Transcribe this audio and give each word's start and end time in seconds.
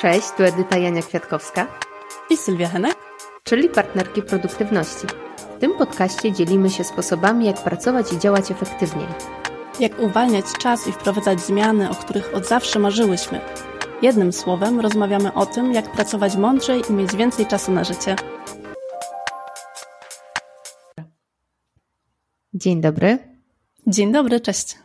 Cześć, 0.00 0.30
tu 0.36 0.44
Edyta 0.44 0.78
Jania 0.78 1.02
Kwiatkowska 1.02 1.66
i 2.30 2.36
Sylwia 2.36 2.68
Henek, 2.68 2.96
czyli 3.44 3.68
partnerki 3.68 4.22
produktywności. 4.22 5.06
W 5.56 5.60
tym 5.60 5.78
podcaście 5.78 6.32
dzielimy 6.32 6.70
się 6.70 6.84
sposobami, 6.84 7.46
jak 7.46 7.64
pracować 7.64 8.12
i 8.12 8.18
działać 8.18 8.50
efektywniej. 8.50 9.06
Jak 9.80 10.00
uwalniać 10.00 10.44
czas 10.58 10.88
i 10.88 10.92
wprowadzać 10.92 11.40
zmiany, 11.40 11.90
o 11.90 11.94
których 11.94 12.34
od 12.34 12.46
zawsze 12.46 12.78
marzyłyśmy. 12.78 13.40
Jednym 14.02 14.32
słowem 14.32 14.80
rozmawiamy 14.80 15.32
o 15.32 15.46
tym, 15.46 15.72
jak 15.72 15.92
pracować 15.92 16.36
mądrzej 16.36 16.82
i 16.90 16.92
mieć 16.92 17.16
więcej 17.16 17.46
czasu 17.46 17.72
na 17.72 17.84
życie. 17.84 18.16
Dzień 22.54 22.80
dobry. 22.80 23.18
Dzień 23.86 24.12
dobry, 24.12 24.40
cześć. 24.40 24.78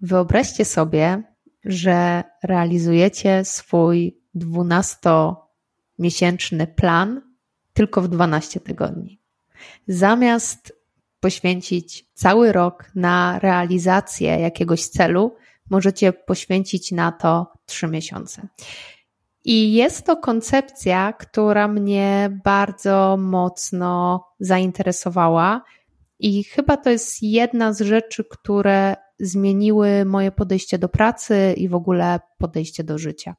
Wyobraźcie 0.00 0.64
sobie, 0.64 1.22
że 1.64 2.24
realizujecie 2.42 3.44
swój 3.44 4.23
12-miesięczny 4.36 6.66
plan 6.66 7.22
tylko 7.72 8.02
w 8.02 8.08
12 8.08 8.60
tygodni. 8.60 9.20
Zamiast 9.88 10.72
poświęcić 11.20 12.06
cały 12.14 12.52
rok 12.52 12.90
na 12.94 13.38
realizację 13.38 14.28
jakiegoś 14.28 14.86
celu, 14.86 15.36
możecie 15.70 16.12
poświęcić 16.12 16.92
na 16.92 17.12
to 17.12 17.52
3 17.66 17.88
miesiące. 17.88 18.48
I 19.44 19.72
jest 19.72 20.06
to 20.06 20.16
koncepcja, 20.16 21.12
która 21.12 21.68
mnie 21.68 22.40
bardzo 22.44 23.16
mocno 23.20 24.24
zainteresowała, 24.40 25.64
i 26.18 26.44
chyba 26.44 26.76
to 26.76 26.90
jest 26.90 27.22
jedna 27.22 27.72
z 27.72 27.80
rzeczy, 27.80 28.24
które 28.24 28.96
zmieniły 29.20 30.04
moje 30.04 30.32
podejście 30.32 30.78
do 30.78 30.88
pracy 30.88 31.54
i 31.56 31.68
w 31.68 31.74
ogóle 31.74 32.20
podejście 32.38 32.84
do 32.84 32.98
życia. 32.98 33.34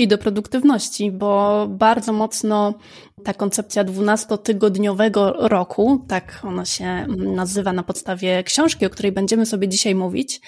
I 0.00 0.08
do 0.08 0.18
produktywności, 0.18 1.12
bo 1.12 1.66
bardzo 1.68 2.12
mocno 2.12 2.74
ta 3.24 3.34
koncepcja 3.34 3.84
12-tygodniowego 3.84 5.32
roku, 5.38 6.04
tak 6.08 6.40
ona 6.44 6.64
się 6.64 7.06
nazywa 7.16 7.72
na 7.72 7.82
podstawie 7.82 8.42
książki, 8.42 8.86
o 8.86 8.90
której 8.90 9.12
będziemy 9.12 9.46
sobie 9.46 9.68
dzisiaj 9.68 9.94
mówić, 9.94 10.40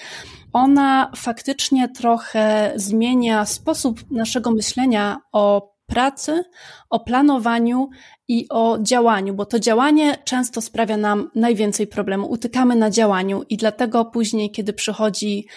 ona 0.53 1.11
faktycznie 1.15 1.89
trochę 1.89 2.73
zmienia 2.75 3.45
sposób 3.45 4.11
naszego 4.11 4.51
myślenia 4.51 5.19
o 5.31 5.73
pracy, 5.85 6.43
o 6.89 6.99
planowaniu 6.99 7.89
i 8.27 8.45
o 8.49 8.77
działaniu, 8.81 9.33
bo 9.33 9.45
to 9.45 9.59
działanie 9.59 10.17
często 10.25 10.61
sprawia 10.61 10.97
nam 10.97 11.29
najwięcej 11.35 11.87
problemu. 11.87 12.27
Utykamy 12.27 12.75
na 12.75 12.89
działaniu 12.89 13.43
i 13.49 13.57
dlatego 13.57 14.05
później, 14.05 14.51
kiedy 14.51 14.73
przychodzi, 14.73 15.47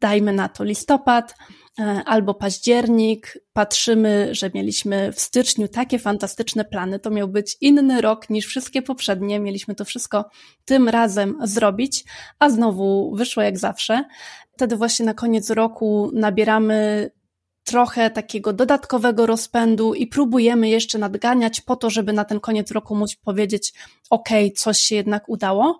dajmy 0.00 0.32
na 0.32 0.48
to 0.48 0.64
listopad 0.64 1.34
albo 2.04 2.34
październik, 2.34 3.38
patrzymy, 3.52 4.28
że 4.34 4.50
mieliśmy 4.54 5.12
w 5.12 5.20
styczniu 5.20 5.68
takie 5.68 5.98
fantastyczne 5.98 6.64
plany. 6.64 6.98
To 6.98 7.10
miał 7.10 7.28
być 7.28 7.56
inny 7.60 8.00
rok 8.00 8.30
niż 8.30 8.46
wszystkie 8.46 8.82
poprzednie. 8.82 9.40
Mieliśmy 9.40 9.74
to 9.74 9.84
wszystko 9.84 10.24
tym 10.64 10.88
razem 10.88 11.38
zrobić, 11.44 12.04
a 12.38 12.50
znowu 12.50 13.14
wyszło 13.16 13.42
jak 13.42 13.58
zawsze. 13.58 14.04
Wtedy 14.52 14.76
właśnie 14.76 15.06
na 15.06 15.14
koniec 15.14 15.50
roku 15.50 16.10
nabieramy 16.14 17.10
trochę 17.64 18.10
takiego 18.10 18.52
dodatkowego 18.52 19.26
rozpędu 19.26 19.94
i 19.94 20.06
próbujemy 20.06 20.68
jeszcze 20.68 20.98
nadganiać 20.98 21.60
po 21.60 21.76
to, 21.76 21.90
żeby 21.90 22.12
na 22.12 22.24
ten 22.24 22.40
koniec 22.40 22.70
roku 22.70 22.96
móc 22.96 23.16
powiedzieć, 23.16 23.72
ok, 24.10 24.28
coś 24.56 24.78
się 24.78 24.94
jednak 24.94 25.28
udało. 25.28 25.78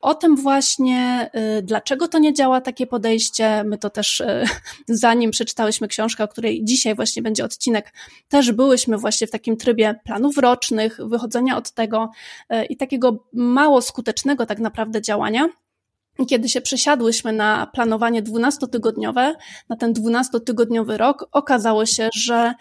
O 0.00 0.14
tym 0.14 0.36
właśnie, 0.36 1.30
y, 1.58 1.62
dlaczego 1.62 2.08
to 2.08 2.18
nie 2.18 2.34
działa 2.34 2.60
takie 2.60 2.86
podejście, 2.86 3.64
my 3.64 3.78
to 3.78 3.90
też 3.90 4.20
y, 4.20 4.44
zanim 4.88 5.30
przeczytałyśmy 5.30 5.88
książkę, 5.88 6.24
o 6.24 6.28
której 6.28 6.64
dzisiaj 6.64 6.94
właśnie 6.94 7.22
będzie 7.22 7.44
odcinek, 7.44 7.92
też 8.28 8.52
byłyśmy 8.52 8.98
właśnie 8.98 9.26
w 9.26 9.30
takim 9.30 9.56
trybie 9.56 9.94
planów 10.04 10.38
rocznych, 10.38 10.98
wychodzenia 11.06 11.56
od 11.56 11.70
tego 11.70 12.10
y, 12.52 12.64
i 12.64 12.76
takiego 12.76 13.24
mało 13.32 13.82
skutecznego 13.82 14.46
tak 14.46 14.58
naprawdę 14.58 15.02
działania. 15.02 15.48
Kiedy 16.28 16.48
się 16.48 16.60
przesiadłyśmy 16.60 17.32
na 17.32 17.66
planowanie 17.66 18.22
12-tygodniowe, 18.22 19.32
na 19.68 19.76
ten 19.76 19.92
12-tygodniowy 19.92 20.96
rok, 20.96 21.28
okazało 21.32 21.86
się, 21.86 22.08
że 22.14 22.54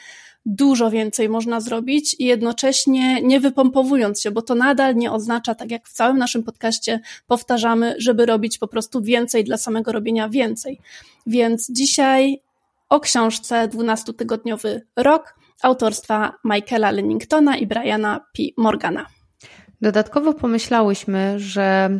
dużo 0.45 0.91
więcej 0.91 1.29
można 1.29 1.61
zrobić 1.61 2.15
i 2.19 2.25
jednocześnie 2.25 3.21
nie 3.21 3.39
wypompowując 3.39 4.21
się, 4.21 4.31
bo 4.31 4.41
to 4.41 4.55
nadal 4.55 4.95
nie 4.95 5.11
oznacza, 5.11 5.55
tak 5.55 5.71
jak 5.71 5.87
w 5.87 5.93
całym 5.93 6.17
naszym 6.17 6.43
podcaście 6.43 6.99
powtarzamy, 7.27 7.95
żeby 7.97 8.25
robić 8.25 8.57
po 8.57 8.67
prostu 8.67 9.01
więcej 9.01 9.43
dla 9.43 9.57
samego 9.57 9.91
robienia 9.91 10.29
więcej. 10.29 10.79
Więc 11.27 11.71
dzisiaj 11.71 12.41
o 12.89 12.99
książce 12.99 13.67
12-tygodniowy 13.67 14.81
rok 14.95 15.35
autorstwa 15.61 16.33
Michaela 16.43 16.91
Lenningtona 16.91 17.57
i 17.57 17.67
Briana 17.67 18.19
P. 18.19 18.43
Morgana. 18.57 19.05
Dodatkowo 19.81 20.33
pomyślałyśmy, 20.33 21.39
że 21.39 21.99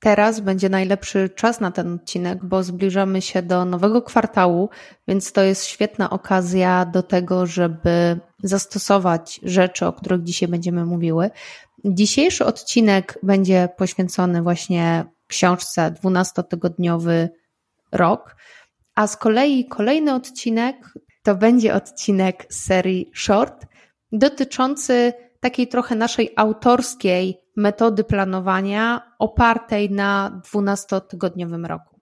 teraz 0.00 0.40
będzie 0.40 0.68
najlepszy 0.68 1.28
czas 1.28 1.60
na 1.60 1.70
ten 1.70 1.94
odcinek, 1.94 2.44
bo 2.44 2.62
zbliżamy 2.62 3.22
się 3.22 3.42
do 3.42 3.64
nowego 3.64 4.02
kwartału, 4.02 4.68
więc 5.08 5.32
to 5.32 5.42
jest 5.42 5.64
świetna 5.64 6.10
okazja 6.10 6.84
do 6.84 7.02
tego, 7.02 7.46
żeby 7.46 8.20
zastosować 8.42 9.40
rzeczy, 9.42 9.86
o 9.86 9.92
których 9.92 10.22
dzisiaj 10.22 10.48
będziemy 10.48 10.84
mówiły. 10.84 11.30
Dzisiejszy 11.84 12.44
odcinek 12.44 13.18
będzie 13.22 13.68
poświęcony 13.76 14.42
właśnie 14.42 15.04
książce 15.26 15.94
12-tygodniowy 16.02 17.28
rok, 17.92 18.36
a 18.94 19.06
z 19.06 19.16
kolei 19.16 19.64
kolejny 19.64 20.14
odcinek 20.14 20.76
to 21.22 21.34
będzie 21.34 21.74
odcinek 21.74 22.46
serii 22.50 23.10
short 23.14 23.66
dotyczący 24.12 25.12
takiej 25.40 25.68
trochę 25.68 25.94
naszej 25.94 26.32
autorskiej 26.36 27.40
metody 27.56 28.04
planowania 28.04 29.12
opartej 29.18 29.90
na 29.90 30.40
12-tygodniowym 30.52 31.66
roku. 31.66 31.98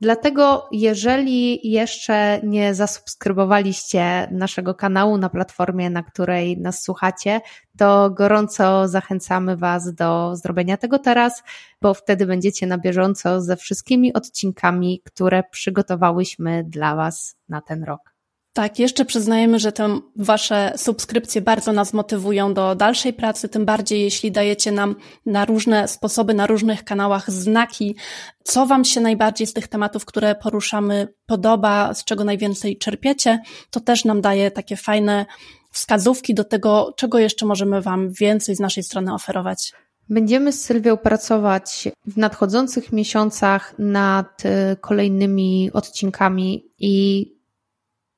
Dlatego, 0.00 0.68
jeżeli 0.72 1.70
jeszcze 1.70 2.40
nie 2.42 2.74
zasubskrybowaliście 2.74 4.28
naszego 4.30 4.74
kanału 4.74 5.18
na 5.18 5.28
platformie, 5.28 5.90
na 5.90 6.02
której 6.02 6.58
nas 6.58 6.82
słuchacie, 6.82 7.40
to 7.78 8.10
gorąco 8.10 8.88
zachęcamy 8.88 9.56
Was 9.56 9.94
do 9.94 10.36
zrobienia 10.36 10.76
tego 10.76 10.98
teraz, 10.98 11.42
bo 11.82 11.94
wtedy 11.94 12.26
będziecie 12.26 12.66
na 12.66 12.78
bieżąco 12.78 13.40
ze 13.40 13.56
wszystkimi 13.56 14.12
odcinkami, 14.12 15.02
które 15.04 15.42
przygotowałyśmy 15.50 16.64
dla 16.64 16.94
Was 16.96 17.36
na 17.48 17.60
ten 17.60 17.84
rok. 17.84 18.13
Tak, 18.54 18.78
jeszcze 18.78 19.04
przyznajemy, 19.04 19.58
że 19.58 19.72
te 19.72 20.00
Wasze 20.16 20.72
subskrypcje 20.76 21.40
bardzo 21.40 21.72
nas 21.72 21.92
motywują 21.92 22.54
do 22.54 22.74
dalszej 22.74 23.12
pracy, 23.12 23.48
tym 23.48 23.64
bardziej 23.64 24.02
jeśli 24.02 24.32
dajecie 24.32 24.72
nam 24.72 24.96
na 25.26 25.44
różne 25.44 25.88
sposoby, 25.88 26.34
na 26.34 26.46
różnych 26.46 26.84
kanałach 26.84 27.30
znaki, 27.30 27.96
co 28.44 28.66
Wam 28.66 28.84
się 28.84 29.00
najbardziej 29.00 29.46
z 29.46 29.52
tych 29.52 29.68
tematów, 29.68 30.04
które 30.04 30.34
poruszamy, 30.34 31.08
podoba, 31.26 31.94
z 31.94 32.04
czego 32.04 32.24
najwięcej 32.24 32.78
czerpiecie, 32.78 33.38
to 33.70 33.80
też 33.80 34.04
nam 34.04 34.20
daje 34.20 34.50
takie 34.50 34.76
fajne 34.76 35.26
wskazówki 35.70 36.34
do 36.34 36.44
tego, 36.44 36.94
czego 36.96 37.18
jeszcze 37.18 37.46
możemy 37.46 37.82
Wam 37.82 38.12
więcej 38.12 38.56
z 38.56 38.60
naszej 38.60 38.82
strony 38.82 39.14
oferować. 39.14 39.72
Będziemy 40.08 40.52
z 40.52 40.64
Sylwią 40.64 40.96
pracować 40.96 41.88
w 42.06 42.16
nadchodzących 42.16 42.92
miesiącach 42.92 43.74
nad 43.78 44.44
y, 44.44 44.76
kolejnymi 44.80 45.70
odcinkami 45.72 46.64
i 46.78 47.33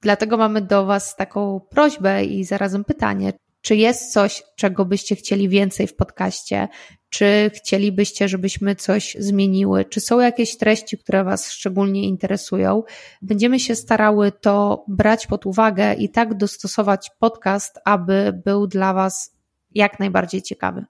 Dlatego 0.01 0.37
mamy 0.37 0.61
do 0.61 0.87
Was 0.87 1.17
taką 1.17 1.61
prośbę 1.71 2.25
i 2.25 2.45
zarazem 2.45 2.85
pytanie, 2.85 3.33
czy 3.67 3.77
jest 3.77 4.13
coś, 4.13 4.43
czego 4.57 4.85
byście 4.85 5.17
chcieli 5.17 5.49
więcej 5.49 5.87
w 5.87 5.97
podcaście? 5.97 6.69
Czy 7.09 7.51
chcielibyście, 7.55 8.29
żebyśmy 8.29 8.75
coś 8.75 9.17
zmieniły? 9.19 9.85
Czy 9.85 10.01
są 10.01 10.21
jakieś 10.21 10.57
treści, 10.57 10.99
które 10.99 11.25
Was 11.25 11.53
szczególnie 11.53 12.03
interesują? 12.03 12.83
Będziemy 13.23 13.61
się 13.61 13.75
starały 13.75 14.33
to 14.33 14.85
brać 14.89 15.27
pod 15.27 15.47
uwagę 15.47 15.95
i 15.95 16.09
tak 16.09 16.35
dostosować 16.35 17.11
podcast, 17.19 17.79
aby 17.85 18.41
był 18.45 18.67
dla 18.67 18.95
Was 18.95 19.37
jak 19.75 20.01
najbardziej 20.01 20.43
ciekawy. 20.43 20.85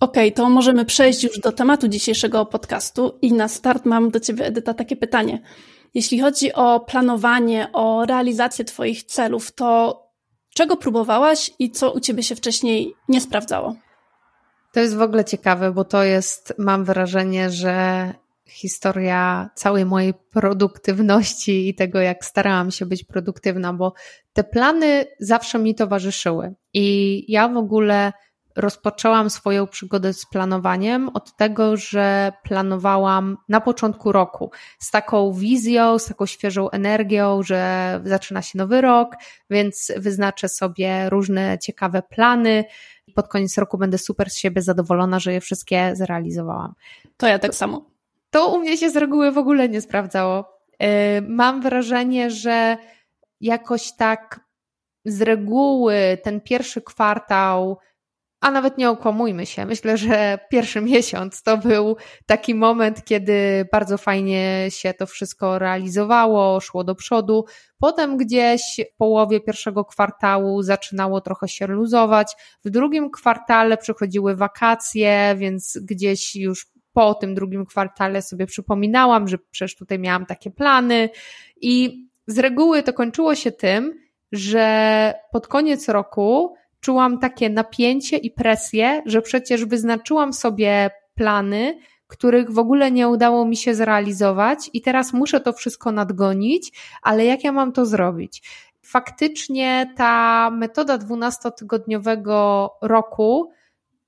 Okej, 0.00 0.28
okay, 0.28 0.32
to 0.32 0.50
możemy 0.50 0.84
przejść 0.84 1.24
już 1.24 1.40
do 1.40 1.52
tematu 1.52 1.88
dzisiejszego 1.88 2.46
podcastu 2.46 3.18
i 3.22 3.32
na 3.32 3.48
start 3.48 3.84
mam 3.86 4.10
do 4.10 4.20
Ciebie, 4.20 4.46
Edyta, 4.46 4.74
takie 4.74 4.96
pytanie. 4.96 5.42
Jeśli 5.94 6.20
chodzi 6.20 6.52
o 6.52 6.80
planowanie, 6.80 7.68
o 7.72 8.04
realizację 8.06 8.64
Twoich 8.64 9.04
celów, 9.04 9.52
to 9.52 10.00
czego 10.54 10.76
próbowałaś 10.76 11.50
i 11.58 11.70
co 11.70 11.92
u 11.92 12.00
Ciebie 12.00 12.22
się 12.22 12.34
wcześniej 12.34 12.94
nie 13.08 13.20
sprawdzało? 13.20 13.74
To 14.72 14.80
jest 14.80 14.96
w 14.96 15.02
ogóle 15.02 15.24
ciekawe, 15.24 15.72
bo 15.72 15.84
to 15.84 16.04
jest, 16.04 16.54
mam 16.58 16.84
wrażenie, 16.84 17.50
że 17.50 18.14
historia 18.48 19.50
całej 19.54 19.84
mojej 19.84 20.14
produktywności 20.14 21.68
i 21.68 21.74
tego, 21.74 22.00
jak 22.00 22.24
starałam 22.24 22.70
się 22.70 22.86
być 22.86 23.04
produktywna, 23.04 23.72
bo 23.72 23.92
te 24.32 24.44
plany 24.44 25.06
zawsze 25.20 25.58
mi 25.58 25.74
towarzyszyły. 25.74 26.54
I 26.74 27.24
ja 27.32 27.48
w 27.48 27.56
ogóle 27.56 28.12
rozpoczęłam 28.60 29.30
swoją 29.30 29.66
przygodę 29.66 30.12
z 30.12 30.26
planowaniem 30.26 31.08
od 31.08 31.36
tego, 31.36 31.76
że 31.76 32.32
planowałam 32.42 33.36
na 33.48 33.60
początku 33.60 34.12
roku 34.12 34.50
z 34.78 34.90
taką 34.90 35.32
wizją, 35.32 35.98
z 35.98 36.06
taką 36.06 36.26
świeżą 36.26 36.70
energią, 36.70 37.42
że 37.42 38.00
zaczyna 38.04 38.42
się 38.42 38.58
nowy 38.58 38.80
rok, 38.80 39.14
więc 39.50 39.92
wyznaczę 39.96 40.48
sobie 40.48 41.10
różne 41.10 41.58
ciekawe 41.58 42.02
plany. 42.02 42.64
Pod 43.14 43.28
koniec 43.28 43.58
roku 43.58 43.78
będę 43.78 43.98
super 43.98 44.30
z 44.30 44.36
siebie 44.36 44.62
zadowolona, 44.62 45.18
że 45.18 45.32
je 45.32 45.40
wszystkie 45.40 45.90
zrealizowałam. 45.96 46.74
To 47.16 47.26
ja 47.26 47.38
tak 47.38 47.54
samo. 47.54 47.84
To 48.30 48.48
u 48.48 48.58
mnie 48.58 48.76
się 48.76 48.90
z 48.90 48.96
reguły 48.96 49.32
w 49.32 49.38
ogóle 49.38 49.68
nie 49.68 49.80
sprawdzało. 49.80 50.60
Y, 50.82 50.86
mam 51.28 51.62
wrażenie, 51.62 52.30
że 52.30 52.76
jakoś 53.40 53.92
tak 53.92 54.40
z 55.04 55.22
reguły 55.22 56.18
ten 56.22 56.40
pierwszy 56.40 56.82
kwartał 56.82 57.78
a 58.40 58.50
nawet 58.50 58.78
nie 58.78 58.90
okłamujmy 58.90 59.46
się, 59.46 59.66
myślę, 59.66 59.96
że 59.96 60.38
pierwszy 60.50 60.80
miesiąc 60.92 61.42
to 61.42 61.56
był 61.56 61.96
taki 62.26 62.54
moment, 62.54 63.04
kiedy 63.04 63.68
bardzo 63.72 63.98
fajnie 63.98 64.66
się 64.68 64.94
to 64.94 65.06
wszystko 65.06 65.58
realizowało, 65.58 66.60
szło 66.60 66.84
do 66.84 66.94
przodu. 66.94 67.44
Potem 67.78 68.16
gdzieś 68.16 68.62
w 68.94 68.96
połowie 68.96 69.40
pierwszego 69.40 69.84
kwartału 69.84 70.62
zaczynało 70.62 71.20
trochę 71.20 71.48
się 71.48 71.66
luzować. 71.66 72.36
W 72.64 72.70
drugim 72.70 73.10
kwartale 73.10 73.76
przychodziły 73.76 74.36
wakacje, 74.36 75.34
więc 75.38 75.78
gdzieś 75.82 76.36
już 76.36 76.66
po 76.92 77.14
tym 77.14 77.34
drugim 77.34 77.66
kwartale 77.66 78.22
sobie 78.22 78.46
przypominałam, 78.46 79.28
że 79.28 79.38
przecież 79.50 79.76
tutaj 79.76 79.98
miałam 79.98 80.26
takie 80.26 80.50
plany 80.50 81.08
i 81.60 82.04
z 82.26 82.38
reguły 82.38 82.82
to 82.82 82.92
kończyło 82.92 83.34
się 83.34 83.52
tym, 83.52 83.94
że 84.32 85.14
pod 85.32 85.48
koniec 85.48 85.88
roku 85.88 86.54
czułam 86.80 87.18
takie 87.18 87.50
napięcie 87.50 88.16
i 88.16 88.30
presję, 88.30 89.02
że 89.06 89.22
przecież 89.22 89.64
wyznaczyłam 89.64 90.32
sobie 90.32 90.90
plany, 91.14 91.78
których 92.06 92.50
w 92.50 92.58
ogóle 92.58 92.90
nie 92.90 93.08
udało 93.08 93.44
mi 93.44 93.56
się 93.56 93.74
zrealizować 93.74 94.70
i 94.72 94.80
teraz 94.80 95.12
muszę 95.12 95.40
to 95.40 95.52
wszystko 95.52 95.92
nadgonić, 95.92 96.72
ale 97.02 97.24
jak 97.24 97.44
ja 97.44 97.52
mam 97.52 97.72
to 97.72 97.86
zrobić? 97.86 98.42
Faktycznie 98.82 99.94
ta 99.96 100.50
metoda 100.50 100.98
12-tygodniowego 100.98 102.68
roku 102.82 103.50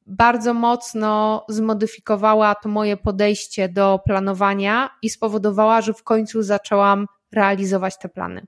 bardzo 0.07 0.55
mocno 0.55 1.45
zmodyfikowała 1.49 2.55
to 2.55 2.69
moje 2.69 2.97
podejście 2.97 3.69
do 3.69 4.01
planowania 4.07 4.91
i 5.03 5.11
spowodowała, 5.11 5.81
że 5.81 5.95
w 5.95 6.03
końcu 6.03 6.43
zaczęłam 6.43 7.07
realizować 7.33 7.99
te 7.99 8.09
plany. 8.09 8.47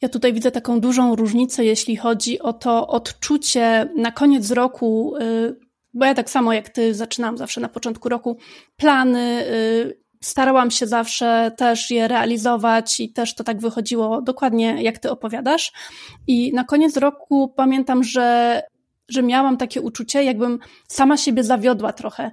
Ja 0.00 0.08
tutaj 0.08 0.32
widzę 0.32 0.50
taką 0.50 0.80
dużą 0.80 1.16
różnicę, 1.16 1.64
jeśli 1.64 1.96
chodzi 1.96 2.38
o 2.38 2.52
to 2.52 2.88
odczucie 2.88 3.88
na 3.96 4.12
koniec 4.12 4.50
roku, 4.50 5.16
y, 5.16 5.56
bo 5.94 6.04
ja 6.04 6.14
tak 6.14 6.30
samo 6.30 6.52
jak 6.52 6.68
ty 6.68 6.94
zaczynam 6.94 7.38
zawsze 7.38 7.60
na 7.60 7.68
początku 7.68 8.08
roku 8.08 8.38
plany, 8.76 9.44
y, 9.46 10.00
starałam 10.20 10.70
się 10.70 10.86
zawsze 10.86 11.52
też 11.56 11.90
je 11.90 12.08
realizować 12.08 13.00
i 13.00 13.12
też 13.12 13.34
to 13.34 13.44
tak 13.44 13.60
wychodziło 13.60 14.22
dokładnie 14.22 14.82
jak 14.82 14.98
ty 14.98 15.10
opowiadasz. 15.10 15.72
I 16.26 16.52
na 16.52 16.64
koniec 16.64 16.96
roku 16.96 17.48
pamiętam, 17.56 18.04
że 18.04 18.62
że 19.10 19.22
miałam 19.22 19.56
takie 19.56 19.80
uczucie, 19.80 20.24
jakbym 20.24 20.58
sama 20.88 21.16
siebie 21.16 21.44
zawiodła 21.44 21.92
trochę. 21.92 22.30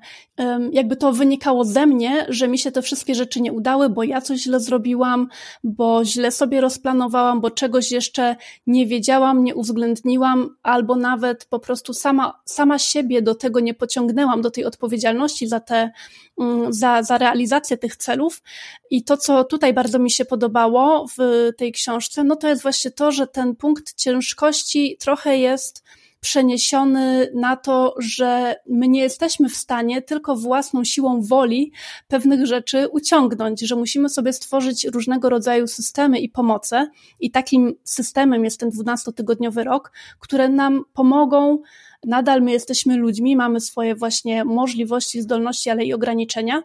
Jakby 0.71 0.95
to 0.95 1.11
wynikało 1.11 1.65
ze 1.65 1.85
mnie, 1.85 2.25
że 2.29 2.47
mi 2.47 2.57
się 2.57 2.71
te 2.71 2.81
wszystkie 2.81 3.15
rzeczy 3.15 3.41
nie 3.41 3.53
udały, 3.53 3.89
bo 3.89 4.03
ja 4.03 4.21
coś 4.21 4.39
źle 4.39 4.59
zrobiłam, 4.59 5.27
bo 5.63 6.05
źle 6.05 6.31
sobie 6.31 6.61
rozplanowałam, 6.61 7.41
bo 7.41 7.51
czegoś 7.51 7.91
jeszcze 7.91 8.35
nie 8.67 8.85
wiedziałam, 8.85 9.43
nie 9.43 9.55
uwzględniłam, 9.55 10.55
albo 10.63 10.95
nawet 10.95 11.45
po 11.45 11.59
prostu 11.59 11.93
sama, 11.93 12.39
sama 12.45 12.79
siebie 12.79 13.21
do 13.21 13.35
tego 13.35 13.59
nie 13.59 13.73
pociągnęłam, 13.73 14.41
do 14.41 14.51
tej 14.51 14.65
odpowiedzialności 14.65 15.47
za 15.47 15.59
te, 15.59 15.91
mm, 16.39 16.73
za, 16.73 17.03
za 17.03 17.17
realizację 17.17 17.77
tych 17.77 17.95
celów. 17.95 18.41
I 18.89 19.03
to, 19.03 19.17
co 19.17 19.43
tutaj 19.43 19.73
bardzo 19.73 19.99
mi 19.99 20.11
się 20.11 20.25
podobało 20.25 21.07
w 21.17 21.49
tej 21.57 21.71
książce, 21.71 22.23
no 22.23 22.35
to 22.35 22.47
jest 22.47 22.61
właśnie 22.61 22.91
to, 22.91 23.11
że 23.11 23.27
ten 23.27 23.55
punkt 23.55 23.93
ciężkości 23.93 24.97
trochę 24.99 25.37
jest 25.37 25.83
przeniesiony 26.19 27.31
na 27.35 27.55
to, 27.55 27.95
że 27.99 28.55
my 28.69 28.87
nie 28.87 29.01
jesteśmy 29.01 29.49
w 29.49 29.55
stanie 29.55 30.01
tylko 30.01 30.35
własną 30.35 30.83
siłą 30.83 31.21
woli 31.21 31.71
pewnych 32.07 32.45
rzeczy 32.45 32.87
uciągnąć, 32.87 33.61
że 33.61 33.75
musimy 33.75 34.09
sobie 34.09 34.33
stworzyć 34.33 34.85
różnego 34.85 35.29
rodzaju 35.29 35.67
systemy 35.67 36.19
i 36.19 36.29
pomoce. 36.29 36.89
I 37.19 37.31
takim 37.31 37.75
systemem 37.83 38.43
jest 38.45 38.59
ten 38.59 38.69
12-tygodniowy 38.69 39.63
rok, 39.63 39.91
które 40.19 40.49
nam 40.49 40.83
pomogą 40.93 41.59
nadal 42.05 42.41
my 42.41 42.51
jesteśmy 42.51 42.97
ludźmi, 42.97 43.35
mamy 43.35 43.59
swoje 43.59 43.95
właśnie 43.95 44.45
możliwości, 44.45 45.21
zdolności, 45.21 45.69
ale 45.69 45.83
i 45.83 45.93
ograniczenia. 45.93 46.63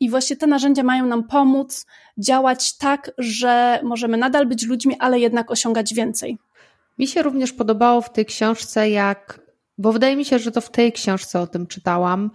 I 0.00 0.10
właśnie 0.10 0.36
te 0.36 0.46
narzędzia 0.46 0.82
mają 0.82 1.06
nam 1.06 1.24
pomóc 1.24 1.86
działać 2.18 2.76
tak, 2.76 3.10
że 3.18 3.80
możemy 3.82 4.16
nadal 4.16 4.46
być 4.46 4.66
ludźmi, 4.66 4.96
ale 4.98 5.20
jednak 5.20 5.50
osiągać 5.50 5.94
więcej. 5.94 6.38
Mi 6.98 7.06
się 7.06 7.22
również 7.22 7.52
podobało 7.52 8.00
w 8.00 8.12
tej 8.12 8.26
książce, 8.26 8.90
jak, 8.90 9.40
bo 9.78 9.92
wydaje 9.92 10.16
mi 10.16 10.24
się, 10.24 10.38
że 10.38 10.50
to 10.50 10.60
w 10.60 10.70
tej 10.70 10.92
książce 10.92 11.40
o 11.40 11.46
tym 11.46 11.66
czytałam, 11.66 12.30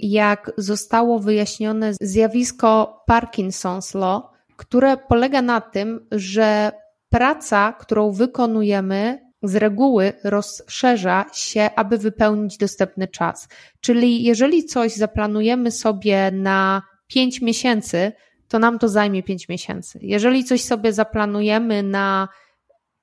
jak 0.00 0.52
zostało 0.56 1.18
wyjaśnione 1.18 1.92
zjawisko 2.00 3.02
Parkinson's 3.10 3.98
Law, 3.98 4.22
które 4.56 4.96
polega 4.96 5.42
na 5.42 5.60
tym, 5.60 6.06
że 6.12 6.72
praca, 7.10 7.72
którą 7.72 8.12
wykonujemy, 8.12 9.24
z 9.42 9.56
reguły 9.56 10.12
rozszerza 10.24 11.24
się, 11.32 11.70
aby 11.76 11.98
wypełnić 11.98 12.58
dostępny 12.58 13.08
czas. 13.08 13.48
Czyli 13.80 14.22
jeżeli 14.22 14.64
coś 14.64 14.94
zaplanujemy 14.94 15.70
sobie 15.70 16.30
na 16.30 16.82
5 17.06 17.40
miesięcy, 17.40 18.12
to 18.48 18.58
nam 18.58 18.78
to 18.78 18.88
zajmie 18.88 19.22
5 19.22 19.48
miesięcy. 19.48 19.98
Jeżeli 20.02 20.44
coś 20.44 20.64
sobie 20.64 20.92
zaplanujemy 20.92 21.82
na 21.82 22.28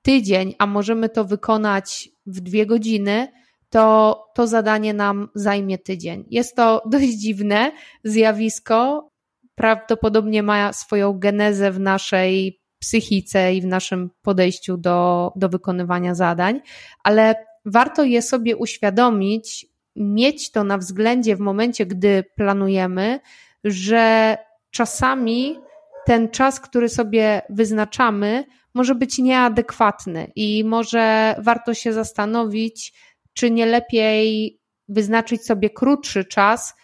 tydzień, 0.02 0.54
a 0.58 0.66
możemy 0.66 1.08
to 1.08 1.24
wykonać 1.24 2.10
w 2.26 2.40
dwie 2.40 2.66
godziny, 2.66 3.28
to 3.70 4.16
to 4.34 4.46
zadanie 4.46 4.94
nam 4.94 5.28
zajmie 5.34 5.78
tydzień. 5.78 6.24
Jest 6.30 6.56
to 6.56 6.82
dość 6.92 7.08
dziwne 7.08 7.72
zjawisko. 8.04 9.08
Prawdopodobnie 9.54 10.42
ma 10.42 10.72
swoją 10.72 11.18
genezę 11.18 11.70
w 11.70 11.80
naszej 11.80 12.60
psychice 12.78 13.54
i 13.54 13.60
w 13.60 13.66
naszym 13.66 14.10
podejściu 14.22 14.76
do, 14.76 15.32
do 15.36 15.48
wykonywania 15.48 16.14
zadań, 16.14 16.60
ale 17.04 17.34
warto 17.64 18.04
je 18.04 18.22
sobie 18.22 18.56
uświadomić, 18.56 19.66
mieć 19.96 20.50
to 20.50 20.64
na 20.64 20.78
względzie 20.78 21.36
w 21.36 21.40
momencie, 21.40 21.86
gdy 21.86 22.24
planujemy, 22.36 23.20
że 23.64 24.36
czasami 24.70 25.58
ten 26.06 26.28
czas, 26.28 26.60
który 26.60 26.88
sobie 26.88 27.42
wyznaczamy, 27.50 28.44
może 28.74 28.94
być 28.94 29.18
nieadekwatny 29.18 30.32
i 30.36 30.64
może 30.64 31.34
warto 31.38 31.74
się 31.74 31.92
zastanowić, 31.92 32.92
czy 33.32 33.50
nie 33.50 33.66
lepiej 33.66 34.58
wyznaczyć 34.88 35.46
sobie 35.46 35.70
krótszy 35.70 36.24
czas 36.24 36.74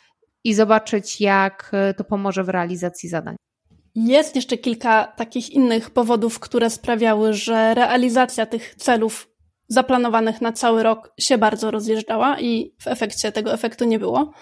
i 0.44 0.54
zobaczyć, 0.54 1.20
jak 1.20 1.72
to 1.96 2.04
pomoże 2.04 2.44
w 2.44 2.48
realizacji 2.48 3.08
zadań. 3.08 3.36
Jest 3.94 4.36
jeszcze 4.36 4.58
kilka 4.58 5.04
takich 5.04 5.50
innych 5.50 5.90
powodów, 5.90 6.40
które 6.40 6.70
sprawiały, 6.70 7.32
że 7.32 7.74
realizacja 7.74 8.46
tych 8.46 8.74
celów 8.74 9.28
zaplanowanych 9.68 10.40
na 10.40 10.52
cały 10.52 10.82
rok 10.82 11.12
się 11.20 11.38
bardzo 11.38 11.70
rozjeżdżała 11.70 12.40
i 12.40 12.74
w 12.80 12.86
efekcie 12.86 13.32
tego 13.32 13.52
efektu 13.52 13.84
nie 13.84 13.98
było. 13.98 14.32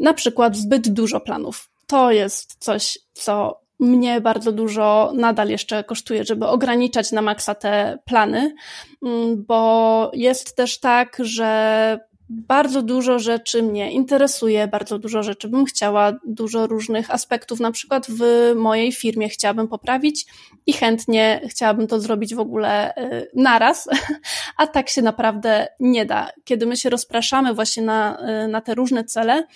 Na 0.00 0.14
przykład 0.14 0.56
zbyt 0.56 0.88
dużo 0.88 1.20
planów. 1.20 1.70
To 1.86 2.12
jest 2.12 2.56
coś, 2.58 2.98
co 3.12 3.63
mnie 3.80 4.20
bardzo 4.20 4.52
dużo 4.52 5.12
nadal 5.14 5.48
jeszcze 5.48 5.84
kosztuje, 5.84 6.24
żeby 6.24 6.46
ograniczać 6.46 7.12
na 7.12 7.22
maksa 7.22 7.54
te 7.54 7.98
plany, 8.04 8.54
mm, 9.02 9.44
bo 9.44 10.10
jest 10.14 10.56
też 10.56 10.80
tak, 10.80 11.16
że 11.20 11.98
bardzo 12.28 12.82
dużo 12.82 13.18
rzeczy 13.18 13.62
mnie 13.62 13.92
interesuje, 13.92 14.68
bardzo 14.68 14.98
dużo 14.98 15.22
rzeczy 15.22 15.48
bym 15.48 15.64
chciała, 15.64 16.12
dużo 16.26 16.66
różnych 16.66 17.10
aspektów, 17.10 17.60
na 17.60 17.72
przykład 17.72 18.06
w 18.10 18.52
mojej 18.56 18.92
firmie 18.92 19.28
chciałabym 19.28 19.68
poprawić 19.68 20.26
i 20.66 20.72
chętnie 20.72 21.40
chciałabym 21.48 21.86
to 21.86 22.00
zrobić 22.00 22.34
w 22.34 22.40
ogóle 22.40 22.96
y, 22.96 23.30
naraz, 23.34 23.88
a 24.56 24.66
tak 24.66 24.88
się 24.88 25.02
naprawdę 25.02 25.68
nie 25.80 26.06
da. 26.06 26.30
Kiedy 26.44 26.66
my 26.66 26.76
się 26.76 26.90
rozpraszamy 26.90 27.54
właśnie 27.54 27.82
na, 27.82 28.18
y, 28.44 28.48
na 28.48 28.60
te 28.60 28.74
różne 28.74 29.04
cele, 29.04 29.46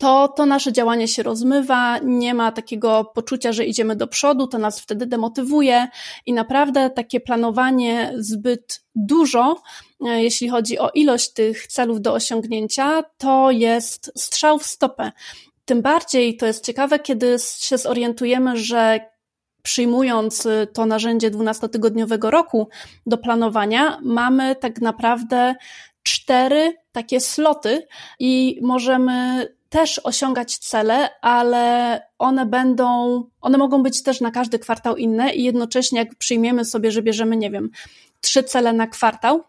to, 0.00 0.28
to 0.28 0.46
nasze 0.46 0.72
działanie 0.72 1.08
się 1.08 1.22
rozmywa, 1.22 1.98
nie 1.98 2.34
ma 2.34 2.52
takiego 2.52 3.04
poczucia, 3.14 3.52
że 3.52 3.64
idziemy 3.64 3.96
do 3.96 4.06
przodu, 4.06 4.46
to 4.46 4.58
nas 4.58 4.80
wtedy 4.80 5.06
demotywuje 5.06 5.88
i 6.26 6.32
naprawdę 6.32 6.90
takie 6.90 7.20
planowanie 7.20 8.12
zbyt 8.16 8.84
dużo, 8.94 9.62
e, 10.06 10.22
jeśli 10.22 10.48
chodzi 10.48 10.78
o 10.78 10.90
ilość 10.94 11.32
tych 11.32 11.66
celów 11.66 12.00
do 12.00 12.14
osiągnięcia, 12.14 13.02
to 13.18 13.50
jest 13.50 14.12
strzał 14.16 14.58
w 14.58 14.66
stopę. 14.66 15.12
Tym 15.64 15.82
bardziej 15.82 16.36
to 16.36 16.46
jest 16.46 16.66
ciekawe, 16.66 16.98
kiedy 16.98 17.36
się 17.58 17.78
zorientujemy, 17.78 18.56
że 18.56 19.00
przyjmując 19.62 20.48
to 20.72 20.86
narzędzie 20.86 21.30
12-tygodniowego 21.30 22.30
roku 22.30 22.68
do 23.06 23.18
planowania, 23.18 23.98
mamy 24.02 24.56
tak 24.56 24.80
naprawdę 24.80 25.54
cztery 26.02 26.76
takie 26.92 27.20
sloty 27.20 27.86
i 28.18 28.58
możemy 28.62 29.46
też 29.70 30.00
osiągać 30.04 30.58
cele, 30.58 31.20
ale 31.20 32.02
one 32.18 32.46
będą, 32.46 33.24
one 33.40 33.58
mogą 33.58 33.82
być 33.82 34.02
też 34.02 34.20
na 34.20 34.30
każdy 34.30 34.58
kwartał 34.58 34.96
inne 34.96 35.34
i 35.34 35.42
jednocześnie 35.42 35.98
jak 35.98 36.14
przyjmiemy 36.14 36.64
sobie, 36.64 36.90
że 36.90 37.02
bierzemy, 37.02 37.36
nie 37.36 37.50
wiem, 37.50 37.70
trzy 38.20 38.42
cele 38.42 38.72
na 38.72 38.86
kwartał, 38.86 39.44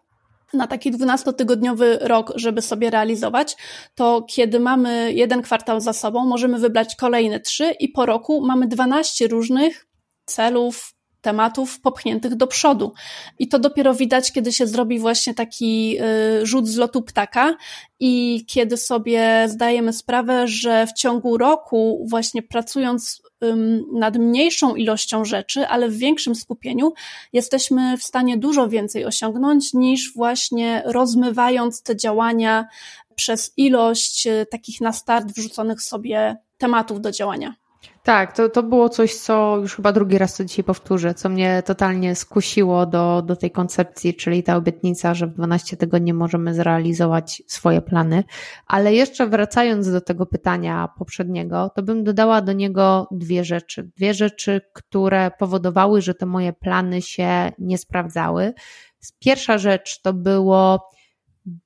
na 0.52 0.66
taki 0.66 0.92
12-tygodniowy 0.92 1.98
rok, 2.00 2.32
żeby 2.36 2.62
sobie 2.62 2.90
realizować, 2.90 3.56
to 3.94 4.22
kiedy 4.28 4.60
mamy 4.60 5.12
jeden 5.12 5.42
kwartał 5.42 5.80
za 5.80 5.92
sobą, 5.92 6.24
możemy 6.26 6.58
wybrać 6.58 6.96
kolejne 6.96 7.40
trzy 7.40 7.70
i 7.70 7.88
po 7.88 8.06
roku 8.06 8.46
mamy 8.46 8.66
12 8.66 9.28
różnych 9.28 9.86
celów, 10.24 10.94
tematów 11.22 11.80
popchniętych 11.80 12.34
do 12.34 12.46
przodu. 12.46 12.92
I 13.38 13.48
to 13.48 13.58
dopiero 13.58 13.94
widać, 13.94 14.32
kiedy 14.32 14.52
się 14.52 14.66
zrobi 14.66 14.98
właśnie 14.98 15.34
taki 15.34 15.98
y, 16.40 16.46
rzut 16.46 16.68
z 16.68 16.76
lotu 16.76 17.02
ptaka 17.02 17.56
i 18.00 18.44
kiedy 18.46 18.76
sobie 18.76 19.46
zdajemy 19.48 19.92
sprawę, 19.92 20.48
że 20.48 20.86
w 20.86 20.92
ciągu 20.92 21.38
roku, 21.38 22.06
właśnie 22.10 22.42
pracując 22.42 23.22
nad 23.92 24.16
mniejszą 24.16 24.74
ilością 24.74 25.24
rzeczy, 25.24 25.68
ale 25.68 25.88
w 25.88 25.96
większym 25.96 26.34
skupieniu, 26.34 26.92
jesteśmy 27.32 27.98
w 27.98 28.02
stanie 28.02 28.38
dużo 28.38 28.68
więcej 28.68 29.04
osiągnąć 29.04 29.74
niż 29.74 30.14
właśnie 30.14 30.82
rozmywając 30.86 31.82
te 31.82 31.96
działania 31.96 32.66
przez 33.14 33.52
ilość 33.56 34.26
y, 34.26 34.46
takich 34.50 34.80
na 34.80 34.92
start 34.92 35.32
wrzuconych 35.32 35.82
sobie 35.82 36.36
tematów 36.58 37.00
do 37.00 37.10
działania. 37.10 37.61
Tak, 38.02 38.36
to, 38.36 38.48
to 38.48 38.62
było 38.62 38.88
coś, 38.88 39.14
co 39.14 39.56
już 39.56 39.76
chyba 39.76 39.92
drugi 39.92 40.18
raz 40.18 40.36
to 40.36 40.44
dzisiaj 40.44 40.64
powtórzę, 40.64 41.14
co 41.14 41.28
mnie 41.28 41.62
totalnie 41.66 42.14
skusiło 42.14 42.86
do, 42.86 43.22
do 43.22 43.36
tej 43.36 43.50
koncepcji, 43.50 44.14
czyli 44.14 44.42
ta 44.42 44.56
obietnica, 44.56 45.14
że 45.14 45.26
w 45.26 45.34
12 45.34 45.76
tygodni 45.76 46.12
możemy 46.12 46.54
zrealizować 46.54 47.42
swoje 47.46 47.82
plany. 47.82 48.24
Ale 48.66 48.94
jeszcze 48.94 49.26
wracając 49.26 49.92
do 49.92 50.00
tego 50.00 50.26
pytania 50.26 50.88
poprzedniego, 50.98 51.70
to 51.74 51.82
bym 51.82 52.04
dodała 52.04 52.40
do 52.40 52.52
niego 52.52 53.08
dwie 53.10 53.44
rzeczy. 53.44 53.90
Dwie 53.96 54.14
rzeczy, 54.14 54.60
które 54.72 55.30
powodowały, 55.38 56.02
że 56.02 56.14
te 56.14 56.26
moje 56.26 56.52
plany 56.52 57.02
się 57.02 57.52
nie 57.58 57.78
sprawdzały. 57.78 58.52
Pierwsza 59.18 59.58
rzecz 59.58 60.00
to 60.00 60.12
było 60.12 60.90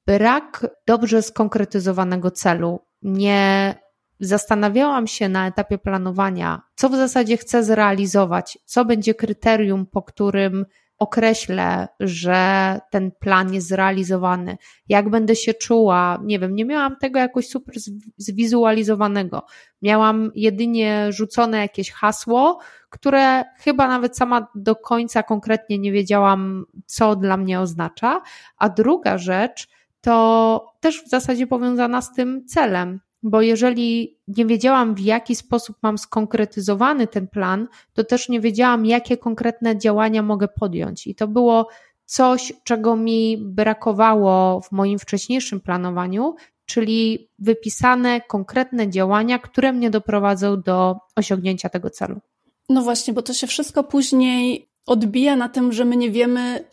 brak 0.07 0.67
dobrze 0.87 1.23
skonkretyzowanego 1.23 2.31
celu. 2.31 2.81
Nie 3.03 3.75
zastanawiałam 4.21 5.07
się 5.07 5.29
na 5.29 5.47
etapie 5.47 5.79
planowania, 5.79 6.63
co 6.75 6.89
w 6.89 6.95
zasadzie 6.95 7.37
chcę 7.37 7.65
zrealizować, 7.65 8.59
co 8.65 8.85
będzie 8.85 9.15
kryterium, 9.15 9.87
po 9.87 10.03
którym 10.03 10.67
określę, 10.99 11.89
że 12.01 12.81
ten 12.91 13.11
plan 13.11 13.55
jest 13.55 13.69
zrealizowany, 13.69 14.57
jak 14.89 15.11
będę 15.11 15.37
się 15.37 15.55
czuła, 15.55 16.21
nie 16.25 16.39
wiem, 16.39 16.55
nie 16.55 16.65
miałam 16.65 16.97
tego 16.97 17.19
jakoś 17.19 17.49
super 17.49 17.75
zwizualizowanego. 18.17 19.47
Miałam 19.83 20.31
jedynie 20.35 21.13
rzucone 21.13 21.59
jakieś 21.59 21.91
hasło, 21.91 22.59
które 22.91 23.45
chyba 23.59 23.89
nawet 23.89 24.17
sama 24.17 24.47
do 24.55 24.77
końca 24.77 25.23
konkretnie 25.23 25.79
nie 25.79 25.93
wiedziałam, 25.93 26.65
co 26.87 27.17
dla 27.17 27.37
mnie 27.37 27.61
oznacza. 27.61 28.23
A 28.59 28.69
druga 28.69 29.19
rzecz 29.19 29.69
to 30.01 30.67
też 30.81 31.03
w 31.05 31.09
zasadzie 31.09 31.47
powiązana 31.47 32.03
z 32.03 32.13
tym 32.13 32.47
celem 32.47 33.01
bo 33.23 33.43
jeżeli 33.43 34.19
nie 34.29 34.47
wiedziałam, 34.47 34.95
w 34.95 35.01
jaki 35.01 35.37
sposób 35.37 35.77
mam 35.83 35.99
skonkretyzowany 35.99 37.07
ten 37.07 37.29
plan, 37.29 37.69
to 37.93 38.05
też 38.05 38.29
nie 38.29 38.41
wiedziałam, 38.41 38.87
jakie 38.87 39.17
konkretne 39.17 39.79
działania 39.79 40.23
mogę 40.23 40.49
podjąć. 40.49 41.07
I 41.07 41.15
to 41.15 41.29
było 41.29 41.69
coś, 42.05 42.53
czego 42.65 42.97
mi 42.97 43.39
brakowało 43.39 44.61
w 44.61 44.73
moim 44.73 44.99
wcześniejszym 44.99 45.61
planowaniu, 45.61 46.35
czyli 46.67 47.29
wypisane 47.39 48.21
konkretne 48.21 48.91
działania, 48.91 49.39
które 49.39 49.73
mnie 49.73 49.91
doprowadzą 49.91 50.63
do 50.63 50.97
osiągnięcia 51.17 51.69
tego 51.69 51.91
celu. 51.91 52.21
No 52.69 52.83
właśnie, 52.83 53.15
bo 53.15 53.23
to 53.23 53.35
się 53.35 53.47
wszystko 53.47 53.85
później 53.85 54.69
odbija 54.87 55.37
na 55.37 55.49
tym, 55.49 55.73
że 55.73 55.85
my 55.85 55.97
nie 55.97 56.11
wiemy, 56.11 56.65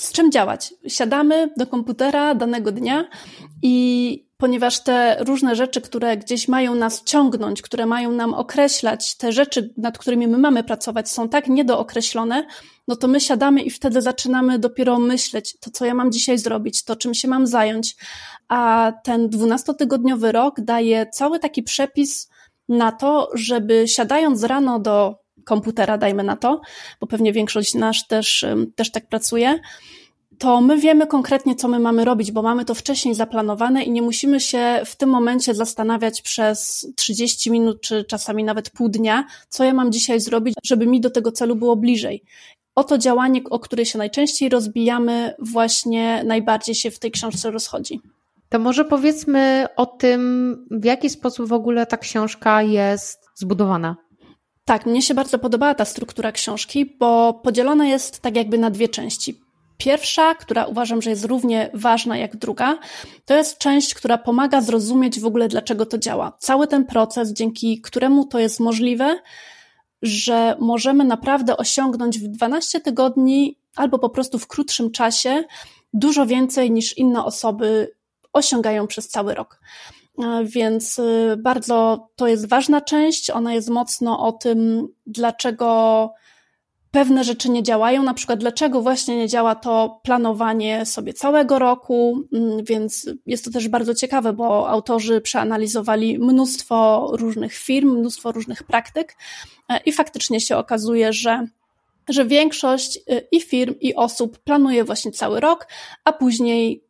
z 0.00 0.12
czym 0.12 0.32
działać. 0.32 0.74
Siadamy 0.88 1.50
do 1.56 1.66
komputera 1.66 2.34
danego 2.34 2.72
dnia 2.72 3.08
i 3.62 4.26
ponieważ 4.36 4.84
te 4.84 5.16
różne 5.20 5.56
rzeczy, 5.56 5.80
które 5.80 6.16
gdzieś 6.16 6.48
mają 6.48 6.74
nas 6.74 7.04
ciągnąć, 7.04 7.62
które 7.62 7.86
mają 7.86 8.12
nam 8.12 8.34
określać, 8.34 9.16
te 9.16 9.32
rzeczy, 9.32 9.74
nad 9.76 9.98
którymi 9.98 10.28
my 10.28 10.38
mamy 10.38 10.64
pracować, 10.64 11.10
są 11.10 11.28
tak 11.28 11.48
niedookreślone, 11.48 12.46
no 12.88 12.96
to 12.96 13.08
my 13.08 13.20
siadamy 13.20 13.62
i 13.62 13.70
wtedy 13.70 14.02
zaczynamy 14.02 14.58
dopiero 14.58 14.98
myśleć, 14.98 15.56
to 15.60 15.70
co 15.70 15.84
ja 15.84 15.94
mam 15.94 16.12
dzisiaj 16.12 16.38
zrobić, 16.38 16.84
to 16.84 16.96
czym 16.96 17.14
się 17.14 17.28
mam 17.28 17.46
zająć. 17.46 17.96
A 18.48 18.92
ten 19.04 19.28
dwunastotygodniowy 19.28 20.32
rok 20.32 20.60
daje 20.60 21.06
cały 21.06 21.38
taki 21.38 21.62
przepis 21.62 22.30
na 22.68 22.92
to, 22.92 23.30
żeby 23.34 23.88
siadając 23.88 24.44
rano 24.44 24.78
do 24.78 25.19
komputera, 25.44 25.98
dajmy 25.98 26.22
na 26.22 26.36
to, 26.36 26.60
bo 27.00 27.06
pewnie 27.06 27.32
większość 27.32 27.74
nasz 27.74 28.06
też, 28.06 28.46
też 28.76 28.90
tak 28.90 29.08
pracuje, 29.08 29.60
to 30.40 30.60
my 30.60 30.78
wiemy 30.78 31.06
konkretnie, 31.06 31.54
co 31.54 31.68
my 31.68 31.78
mamy 31.78 32.04
robić, 32.04 32.32
bo 32.32 32.42
mamy 32.42 32.64
to 32.64 32.74
wcześniej 32.74 33.14
zaplanowane 33.14 33.82
i 33.82 33.90
nie 33.90 34.02
musimy 34.02 34.40
się 34.40 34.80
w 34.84 34.96
tym 34.96 35.10
momencie 35.10 35.54
zastanawiać 35.54 36.22
przez 36.22 36.88
30 36.96 37.50
minut, 37.50 37.80
czy 37.80 38.04
czasami 38.04 38.44
nawet 38.44 38.70
pół 38.70 38.88
dnia, 38.88 39.24
co 39.48 39.64
ja 39.64 39.74
mam 39.74 39.92
dzisiaj 39.92 40.20
zrobić, 40.20 40.54
żeby 40.64 40.86
mi 40.86 41.00
do 41.00 41.10
tego 41.10 41.32
celu 41.32 41.56
było 41.56 41.76
bliżej. 41.76 42.22
Oto 42.74 42.98
działanie, 42.98 43.40
o 43.50 43.58
które 43.58 43.86
się 43.86 43.98
najczęściej 43.98 44.48
rozbijamy, 44.48 45.34
właśnie 45.38 46.24
najbardziej 46.24 46.74
się 46.74 46.90
w 46.90 46.98
tej 46.98 47.10
książce 47.10 47.50
rozchodzi. 47.50 48.00
To 48.48 48.58
może 48.58 48.84
powiedzmy 48.84 49.66
o 49.76 49.86
tym, 49.86 50.66
w 50.70 50.84
jaki 50.84 51.10
sposób 51.10 51.48
w 51.48 51.52
ogóle 51.52 51.86
ta 51.86 51.96
książka 51.96 52.62
jest 52.62 53.18
zbudowana. 53.34 53.96
Tak, 54.70 54.86
mnie 54.86 55.02
się 55.02 55.14
bardzo 55.14 55.38
podobała 55.38 55.74
ta 55.74 55.84
struktura 55.84 56.32
książki, 56.32 56.96
bo 56.98 57.34
podzielona 57.34 57.86
jest 57.86 58.20
tak 58.20 58.36
jakby 58.36 58.58
na 58.58 58.70
dwie 58.70 58.88
części. 58.88 59.40
Pierwsza, 59.76 60.34
która 60.34 60.64
uważam, 60.66 61.02
że 61.02 61.10
jest 61.10 61.24
równie 61.24 61.70
ważna 61.74 62.16
jak 62.16 62.36
druga, 62.36 62.78
to 63.24 63.34
jest 63.34 63.58
część, 63.58 63.94
która 63.94 64.18
pomaga 64.18 64.60
zrozumieć 64.60 65.20
w 65.20 65.26
ogóle, 65.26 65.48
dlaczego 65.48 65.86
to 65.86 65.98
działa. 65.98 66.32
Cały 66.38 66.66
ten 66.66 66.84
proces, 66.84 67.32
dzięki 67.32 67.80
któremu 67.80 68.26
to 68.26 68.38
jest 68.38 68.60
możliwe, 68.60 69.18
że 70.02 70.56
możemy 70.60 71.04
naprawdę 71.04 71.56
osiągnąć 71.56 72.18
w 72.18 72.28
12 72.28 72.80
tygodni 72.80 73.58
albo 73.76 73.98
po 73.98 74.10
prostu 74.10 74.38
w 74.38 74.46
krótszym 74.46 74.90
czasie 74.90 75.44
dużo 75.92 76.26
więcej 76.26 76.70
niż 76.70 76.98
inne 76.98 77.24
osoby 77.24 77.94
osiągają 78.32 78.86
przez 78.86 79.08
cały 79.08 79.34
rok. 79.34 79.60
Więc 80.44 80.98
y, 80.98 81.36
bardzo 81.38 82.08
to 82.16 82.26
jest 82.26 82.48
ważna 82.48 82.80
część. 82.80 83.30
Ona 83.30 83.54
jest 83.54 83.68
mocno 83.70 84.26
o 84.26 84.32
tym, 84.32 84.88
dlaczego 85.06 86.10
pewne 86.90 87.24
rzeczy 87.24 87.50
nie 87.50 87.62
działają, 87.62 88.02
na 88.02 88.14
przykład 88.14 88.38
dlaczego 88.38 88.82
właśnie 88.82 89.16
nie 89.16 89.28
działa 89.28 89.54
to 89.54 90.00
planowanie 90.04 90.86
sobie 90.86 91.12
całego 91.12 91.58
roku, 91.58 92.22
mm, 92.32 92.64
więc 92.64 93.10
jest 93.26 93.44
to 93.44 93.50
też 93.50 93.68
bardzo 93.68 93.94
ciekawe, 93.94 94.32
bo 94.32 94.68
autorzy 94.68 95.20
przeanalizowali 95.20 96.18
mnóstwo 96.18 97.08
różnych 97.12 97.54
firm, 97.54 97.98
mnóstwo 97.98 98.32
różnych 98.32 98.62
praktyk 98.62 99.16
e, 99.68 99.80
i 99.86 99.92
faktycznie 99.92 100.40
się 100.40 100.56
okazuje, 100.56 101.12
że 101.12 101.46
że 102.08 102.24
większość 102.24 102.98
i 103.32 103.40
firm, 103.40 103.74
i 103.80 103.94
osób 103.94 104.38
planuje 104.38 104.84
właśnie 104.84 105.12
cały 105.12 105.40
rok, 105.40 105.66
a 106.04 106.12
później 106.12 106.84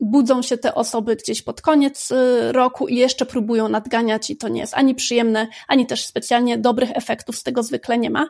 budzą 0.00 0.42
się 0.42 0.58
te 0.58 0.74
osoby 0.74 1.16
gdzieś 1.16 1.42
pod 1.42 1.60
koniec 1.60 2.10
y, 2.10 2.52
roku 2.52 2.88
i 2.88 2.96
jeszcze 2.96 3.26
próbują 3.26 3.68
nadganiać 3.68 4.30
i 4.30 4.36
to 4.36 4.48
nie 4.48 4.60
jest 4.60 4.74
ani 4.74 4.94
przyjemne, 4.94 5.48
ani 5.68 5.86
też 5.86 6.04
specjalnie 6.04 6.58
dobrych 6.58 6.90
efektów 6.96 7.36
z 7.36 7.42
tego 7.42 7.62
zwykle 7.62 7.98
nie 7.98 8.10
ma. 8.10 8.28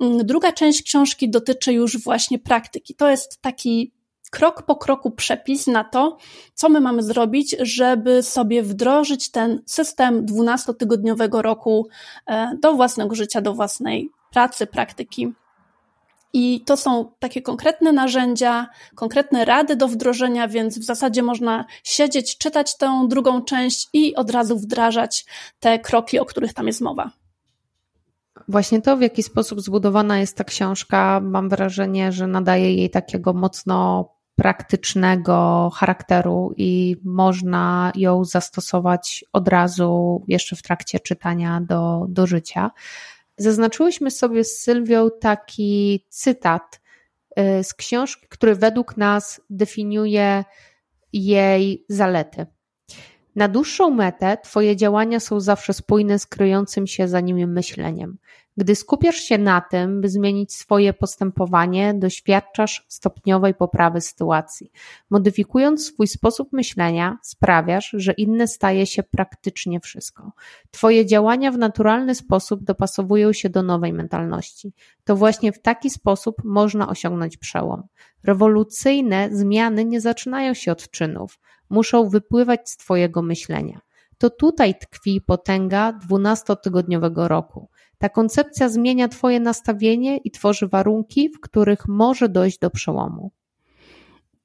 Mm, 0.00 0.26
druga 0.26 0.52
część 0.52 0.82
książki 0.82 1.30
dotyczy 1.30 1.72
już 1.72 2.02
właśnie 2.02 2.38
praktyki. 2.38 2.94
To 2.94 3.10
jest 3.10 3.42
taki 3.42 3.92
krok 4.30 4.62
po 4.62 4.76
kroku 4.76 5.10
przepis 5.10 5.66
na 5.66 5.84
to, 5.84 6.16
co 6.54 6.68
my 6.68 6.80
mamy 6.80 7.02
zrobić, 7.02 7.56
żeby 7.60 8.22
sobie 8.22 8.62
wdrożyć 8.62 9.30
ten 9.30 9.62
system 9.66 10.26
12-tygodniowego 10.26 11.42
roku 11.42 11.88
e, 12.26 12.58
do 12.62 12.72
własnego 12.72 13.14
życia, 13.14 13.40
do 13.40 13.54
własnej 13.54 14.10
pracy, 14.30 14.66
praktyki 14.66 15.32
i 16.34 16.60
to 16.66 16.76
są 16.76 17.12
takie 17.18 17.42
konkretne 17.42 17.92
narzędzia, 17.92 18.66
konkretne 18.94 19.44
rady 19.44 19.76
do 19.76 19.88
wdrożenia, 19.88 20.48
więc 20.48 20.78
w 20.78 20.84
zasadzie 20.84 21.22
można 21.22 21.64
siedzieć, 21.84 22.38
czytać 22.38 22.76
tę 22.76 23.06
drugą 23.08 23.42
część 23.42 23.88
i 23.92 24.14
od 24.14 24.30
razu 24.30 24.58
wdrażać 24.58 25.24
te 25.60 25.78
kroki, 25.78 26.18
o 26.18 26.24
których 26.24 26.54
tam 26.54 26.66
jest 26.66 26.80
mowa. 26.80 27.10
Właśnie 28.48 28.82
to, 28.82 28.96
w 28.96 29.00
jaki 29.00 29.22
sposób 29.22 29.60
zbudowana 29.60 30.18
jest 30.18 30.36
ta 30.36 30.44
książka, 30.44 31.20
mam 31.20 31.48
wrażenie, 31.48 32.12
że 32.12 32.26
nadaje 32.26 32.74
jej 32.74 32.90
takiego 32.90 33.32
mocno 33.32 34.10
praktycznego 34.36 35.70
charakteru 35.74 36.54
i 36.56 36.96
można 37.04 37.92
ją 37.94 38.24
zastosować 38.24 39.24
od 39.32 39.48
razu, 39.48 40.24
jeszcze 40.28 40.56
w 40.56 40.62
trakcie 40.62 41.00
czytania 41.00 41.60
do, 41.60 42.06
do 42.08 42.26
życia. 42.26 42.70
Zaznaczyłyśmy 43.36 44.10
sobie 44.10 44.44
z 44.44 44.58
Sylwią 44.58 45.08
taki 45.20 46.06
cytat 46.08 46.80
y, 47.38 47.64
z 47.64 47.74
książki, 47.74 48.26
który 48.28 48.54
według 48.54 48.96
nas 48.96 49.40
definiuje, 49.50 50.44
jej 51.12 51.84
zalety. 51.88 52.46
Na 53.36 53.48
dłuższą 53.48 53.90
metę 53.90 54.38
Twoje 54.42 54.76
działania 54.76 55.20
są 55.20 55.40
zawsze 55.40 55.74
spójne 55.74 56.18
z 56.18 56.26
kryjącym 56.26 56.86
się 56.86 57.08
za 57.08 57.20
nimi 57.20 57.46
myśleniem. 57.46 58.18
Gdy 58.56 58.74
skupiasz 58.74 59.16
się 59.16 59.38
na 59.38 59.60
tym, 59.60 60.00
by 60.00 60.08
zmienić 60.08 60.54
swoje 60.54 60.92
postępowanie, 60.92 61.94
doświadczasz 61.94 62.86
stopniowej 62.88 63.54
poprawy 63.54 64.00
sytuacji. 64.00 64.72
Modyfikując 65.10 65.86
swój 65.86 66.06
sposób 66.06 66.52
myślenia, 66.52 67.18
sprawiasz, 67.22 67.90
że 67.92 68.12
inne 68.12 68.48
staje 68.48 68.86
się 68.86 69.02
praktycznie 69.02 69.80
wszystko. 69.80 70.32
Twoje 70.70 71.06
działania 71.06 71.50
w 71.50 71.58
naturalny 71.58 72.14
sposób 72.14 72.64
dopasowują 72.64 73.32
się 73.32 73.50
do 73.50 73.62
nowej 73.62 73.92
mentalności. 73.92 74.72
To 75.04 75.16
właśnie 75.16 75.52
w 75.52 75.62
taki 75.62 75.90
sposób 75.90 76.36
można 76.44 76.88
osiągnąć 76.88 77.36
przełom. 77.36 77.82
Rewolucyjne 78.24 79.28
zmiany 79.32 79.84
nie 79.84 80.00
zaczynają 80.00 80.54
się 80.54 80.72
od 80.72 80.90
czynów, 80.90 81.38
muszą 81.70 82.08
wypływać 82.08 82.70
z 82.70 82.76
Twojego 82.76 83.22
myślenia. 83.22 83.80
To 84.18 84.30
tutaj 84.30 84.74
tkwi 84.78 85.20
potęga 85.20 85.92
dwunastotygodniowego 85.92 87.28
roku. 87.28 87.68
Ta 88.04 88.08
koncepcja 88.08 88.68
zmienia 88.68 89.08
Twoje 89.08 89.40
nastawienie 89.40 90.16
i 90.16 90.30
tworzy 90.30 90.68
warunki, 90.68 91.28
w 91.28 91.40
których 91.40 91.88
może 91.88 92.28
dojść 92.28 92.58
do 92.58 92.70
przełomu. 92.70 93.30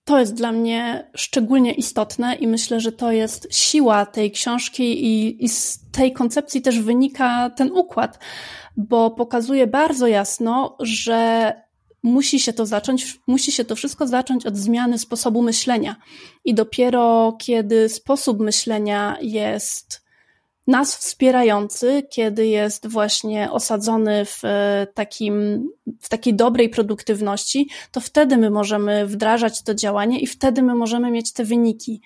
To 0.04 0.20
jest 0.20 0.34
dla 0.34 0.52
mnie 0.52 1.10
szczególnie 1.16 1.74
istotne 1.74 2.36
i 2.36 2.48
myślę, 2.48 2.80
że 2.80 2.92
to 2.92 3.12
jest 3.12 3.48
siła 3.52 4.06
tej 4.06 4.32
książki 4.32 5.06
i, 5.06 5.44
i 5.46 5.50
z 5.50 5.80
tej 5.92 6.14
koncepcji 6.14 6.62
też 6.62 6.80
wynika 6.80 7.50
ten 7.50 7.72
układ, 7.72 8.20
bo 8.78 9.12
pokazuje 9.12 9.68
bardzo 9.68 10.08
jasno, 10.08 10.78
że 10.80 11.54
musi 12.04 12.40
się 12.40 12.54
to 12.54 12.66
zacząć, 12.66 13.20
musi 13.28 13.52
się 13.52 13.66
to 13.66 13.76
wszystko 13.76 14.08
zacząć 14.08 14.46
od 14.46 14.58
zmiany 14.58 14.98
sposobu 14.98 15.42
myślenia. 15.42 15.96
I 16.46 16.54
dopiero 16.54 17.36
kiedy 17.40 17.90
sposób 17.90 18.40
myślenia 18.40 19.18
jest 19.22 20.09
nas 20.70 20.96
wspierający, 20.96 22.04
kiedy 22.10 22.48
jest 22.48 22.88
właśnie 22.88 23.52
osadzony 23.52 24.26
w 24.26 24.46
e, 24.46 24.88
takim, 24.94 25.68
w 26.02 26.10
takiej 26.10 26.34
dobrej 26.34 26.70
produktywności, 26.70 27.70
to 27.92 28.00
wtedy 28.02 28.38
my 28.38 28.50
możemy 28.50 29.06
wdrażać 29.06 29.64
to 29.64 29.76
działanie 29.76 30.20
i 30.20 30.28
wtedy 30.28 30.62
my 30.62 30.76
możemy 30.76 31.12
mieć 31.12 31.34
te 31.34 31.44
wyniki. 31.44 32.02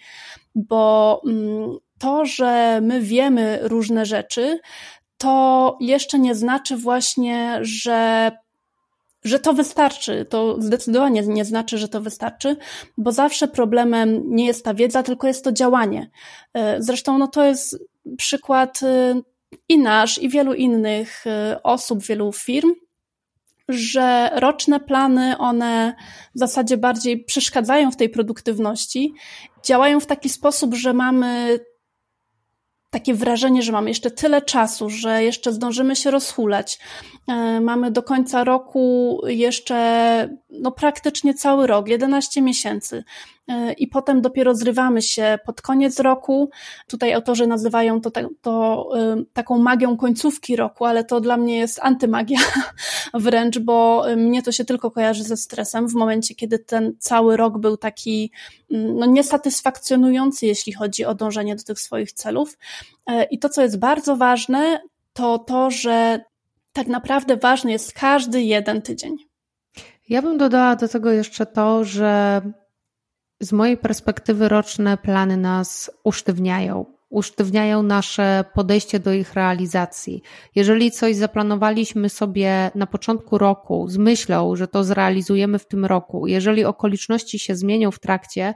Bo 0.56 1.22
mm, 1.28 1.78
to, 2.00 2.26
że 2.26 2.82
my 2.82 3.02
wiemy 3.02 3.60
różne 3.62 4.06
rzeczy, 4.06 4.60
to 5.18 5.78
jeszcze 5.82 6.20
nie 6.20 6.36
znaczy 6.36 6.78
właśnie, 6.78 7.60
że 7.62 8.32
że 9.24 9.40
to 9.40 9.54
wystarczy. 9.54 10.26
To 10.30 10.62
zdecydowanie 10.62 11.22
nie 11.22 11.46
znaczy, 11.46 11.78
że 11.78 11.88
to 11.88 12.02
wystarczy, 12.02 12.58
bo 12.98 13.12
zawsze 13.12 13.48
problemem 13.48 14.24
nie 14.26 14.46
jest 14.46 14.66
ta 14.66 14.74
wiedza, 14.74 15.04
tylko 15.04 15.28
jest 15.28 15.44
to 15.44 15.52
działanie. 15.52 16.10
E, 16.54 16.82
zresztą 16.82 17.18
no 17.18 17.28
to 17.28 17.44
jest 17.44 17.80
przykład 18.18 18.84
e, 18.84 19.22
i 19.70 19.78
nasz, 19.78 20.18
i 20.18 20.30
wielu 20.30 20.54
innych 20.54 21.28
e, 21.28 21.60
osób, 21.64 22.04
wielu 22.04 22.34
firm, 22.34 22.74
że 23.70 24.32
roczne 24.34 24.80
plany, 24.80 25.38
one 25.38 25.96
w 26.36 26.40
zasadzie 26.40 26.78
bardziej 26.78 27.24
przeszkadzają 27.24 27.92
w 27.92 27.96
tej 27.96 28.10
produktywności, 28.10 29.14
działają 29.64 30.00
w 30.00 30.06
taki 30.06 30.30
sposób, 30.30 30.76
że 30.76 30.94
mamy 30.94 31.60
takie 32.90 33.14
wrażenie, 33.14 33.62
że 33.62 33.72
mamy 33.72 33.90
jeszcze 33.90 34.12
tyle 34.12 34.42
czasu, 34.42 34.90
że 34.90 35.24
jeszcze 35.24 35.52
zdążymy 35.52 35.96
się 35.96 36.12
rozhulać. 36.12 36.80
E, 37.28 37.62
mamy 37.62 37.92
do 37.92 38.04
końca 38.04 38.44
roku 38.44 39.22
jeszcze 39.28 40.30
no, 40.50 40.72
praktycznie 40.72 41.34
cały 41.34 41.68
rok, 41.68 41.88
11 41.88 42.42
miesięcy. 42.42 43.04
E, 43.48 43.74
I 43.74 43.88
potem 43.88 44.22
dopiero 44.22 44.56
zrywamy 44.56 45.02
się 45.02 45.40
pod 45.46 45.62
koniec 45.62 46.00
roku. 46.00 46.50
Tutaj 46.88 47.14
autorzy 47.14 47.48
nazywają 47.48 48.02
to, 48.02 48.12
to 48.42 48.90
e, 48.98 49.24
taką 49.34 49.58
magią 49.58 49.98
końcówki 49.98 50.56
roku, 50.56 50.86
ale 50.86 51.04
to 51.04 51.22
dla 51.22 51.38
mnie 51.38 51.58
jest 51.58 51.80
antymagia 51.82 52.40
wręcz, 53.14 53.60
bo 53.60 54.06
mnie 54.18 54.44
to 54.44 54.52
się 54.52 54.66
tylko 54.66 54.92
kojarzy 54.92 55.24
ze 55.24 55.38
stresem 55.38 55.88
w 55.88 55.94
momencie, 55.94 56.36
kiedy 56.36 56.60
ten 56.60 56.94
cały 57.00 57.38
rok 57.38 57.58
był 57.58 57.78
taki 57.78 58.32
mm, 58.72 58.96
no, 58.98 59.06
niesatysfakcjonujący, 59.06 60.46
jeśli 60.46 60.74
chodzi 60.74 61.06
o 61.06 61.16
dążenie 61.16 61.56
do 61.56 61.64
tych 61.64 61.80
swoich 61.80 62.14
celów. 62.14 62.58
I 63.32 63.40
to, 63.40 63.50
co 63.50 63.62
jest 63.62 63.80
bardzo 63.80 64.16
ważne, 64.16 64.82
to 65.14 65.40
to, 65.40 65.72
że 65.72 66.20
tak 66.74 66.88
naprawdę 66.88 67.38
ważny 67.38 67.72
jest 67.72 67.94
każdy 67.94 68.42
jeden 68.42 68.82
tydzień. 68.82 69.16
Ja 70.10 70.22
bym 70.22 70.38
dodała 70.38 70.76
do 70.76 70.88
tego 70.88 71.12
jeszcze 71.12 71.46
to, 71.46 71.84
że 71.84 72.42
z 73.44 73.52
mojej 73.52 73.78
perspektywy 73.78 74.50
roczne 74.50 74.98
plany 74.98 75.38
nas 75.38 75.92
usztywniają. 76.04 76.86
Usztywniają 77.10 77.84
nasze 77.84 78.46
podejście 78.54 79.00
do 79.00 79.14
ich 79.14 79.34
realizacji. 79.34 80.22
Jeżeli 80.56 80.92
coś 80.92 81.16
zaplanowaliśmy 81.16 82.10
sobie 82.10 82.72
na 82.76 82.88
początku 82.88 83.38
roku 83.38 83.88
z 83.88 83.98
myślą, 83.98 84.56
że 84.56 84.68
to 84.68 84.84
zrealizujemy 84.84 85.60
w 85.60 85.68
tym 85.68 85.86
roku, 85.86 86.28
jeżeli 86.28 86.66
okoliczności 86.66 87.40
się 87.40 87.56
zmienią 87.56 87.92
w 87.92 88.00
trakcie, 88.00 88.54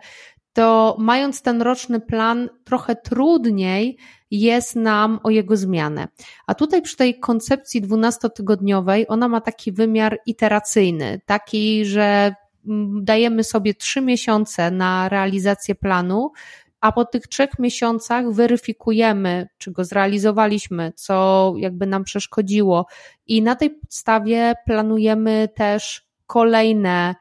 to 0.53 0.95
mając 0.99 1.41
ten 1.41 1.61
roczny 1.61 1.99
plan, 1.99 2.49
trochę 2.63 2.95
trudniej 2.95 3.97
jest 4.31 4.75
nam 4.75 5.19
o 5.23 5.29
jego 5.29 5.57
zmianę. 5.57 6.07
A 6.47 6.55
tutaj 6.55 6.81
przy 6.81 6.97
tej 6.97 7.19
koncepcji 7.19 7.81
dwunastotygodniowej, 7.81 9.05
ona 9.07 9.27
ma 9.27 9.41
taki 9.41 9.71
wymiar 9.71 10.19
iteracyjny, 10.25 11.21
taki, 11.25 11.85
że 11.85 12.35
dajemy 13.01 13.43
sobie 13.43 13.73
trzy 13.73 14.01
miesiące 14.01 14.71
na 14.71 15.09
realizację 15.09 15.75
planu, 15.75 16.31
a 16.81 16.91
po 16.91 17.05
tych 17.05 17.27
trzech 17.27 17.59
miesiącach 17.59 18.31
weryfikujemy, 18.31 19.47
czy 19.57 19.71
go 19.71 19.85
zrealizowaliśmy, 19.85 20.93
co 20.95 21.53
jakby 21.57 21.87
nam 21.87 22.03
przeszkodziło, 22.03 22.85
i 23.27 23.41
na 23.41 23.55
tej 23.55 23.69
podstawie 23.69 24.53
planujemy 24.65 25.49
też 25.55 26.07
kolejne 26.25 27.15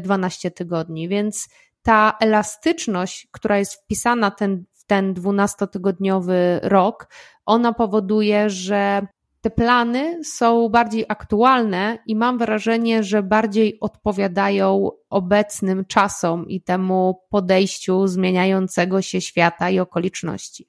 12 0.00 0.48
y, 0.48 0.50
tygodni. 0.50 1.08
Więc 1.08 1.48
ta 1.82 2.16
elastyczność, 2.20 3.28
która 3.30 3.58
jest 3.58 3.74
wpisana 3.74 4.30
ten, 4.30 4.64
w 4.74 4.84
ten 4.84 5.14
dwunastotygodniowy 5.14 6.60
rok, 6.62 7.08
ona 7.46 7.72
powoduje, 7.72 8.50
że 8.50 9.06
te 9.42 9.50
plany 9.50 10.24
są 10.24 10.68
bardziej 10.68 11.04
aktualne 11.08 11.98
i 12.06 12.16
mam 12.16 12.38
wrażenie, 12.38 13.02
że 13.02 13.22
bardziej 13.22 13.80
odpowiadają 13.80 14.90
obecnym 15.10 15.84
czasom 15.84 16.48
i 16.48 16.60
temu 16.60 17.20
podejściu 17.30 18.06
zmieniającego 18.06 19.02
się 19.02 19.20
świata 19.20 19.70
i 19.70 19.78
okoliczności. 19.78 20.68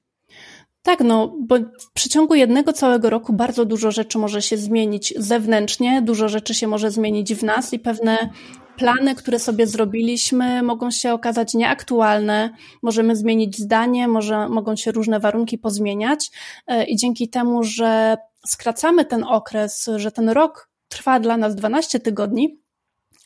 Tak, 0.82 1.00
no, 1.00 1.36
bo 1.40 1.56
w 1.58 1.92
przeciągu 1.94 2.34
jednego 2.34 2.72
całego 2.72 3.10
roku 3.10 3.32
bardzo 3.32 3.64
dużo 3.64 3.90
rzeczy 3.90 4.18
może 4.18 4.42
się 4.42 4.56
zmienić 4.56 5.14
zewnętrznie, 5.16 6.02
dużo 6.02 6.28
rzeczy 6.28 6.54
się 6.54 6.66
może 6.66 6.90
zmienić 6.90 7.34
w 7.34 7.42
nas 7.42 7.72
i 7.72 7.78
pewne 7.78 8.30
plany, 8.76 9.14
które 9.14 9.38
sobie 9.38 9.66
zrobiliśmy, 9.66 10.62
mogą 10.62 10.90
się 10.90 11.12
okazać 11.12 11.54
nieaktualne, 11.54 12.50
możemy 12.82 13.16
zmienić 13.16 13.58
zdanie, 13.58 14.08
może, 14.08 14.48
mogą 14.48 14.76
się 14.76 14.92
różne 14.92 15.20
warunki 15.20 15.58
pozmieniać 15.58 16.30
e, 16.66 16.84
i 16.84 16.96
dzięki 16.96 17.28
temu, 17.28 17.62
że 17.62 18.16
skracamy 18.46 19.04
ten 19.04 19.24
okres, 19.24 19.90
że 19.96 20.12
ten 20.12 20.28
rok 20.28 20.70
trwa 20.88 21.20
dla 21.20 21.36
nas 21.36 21.54
12 21.54 22.00
tygodni, 22.00 22.63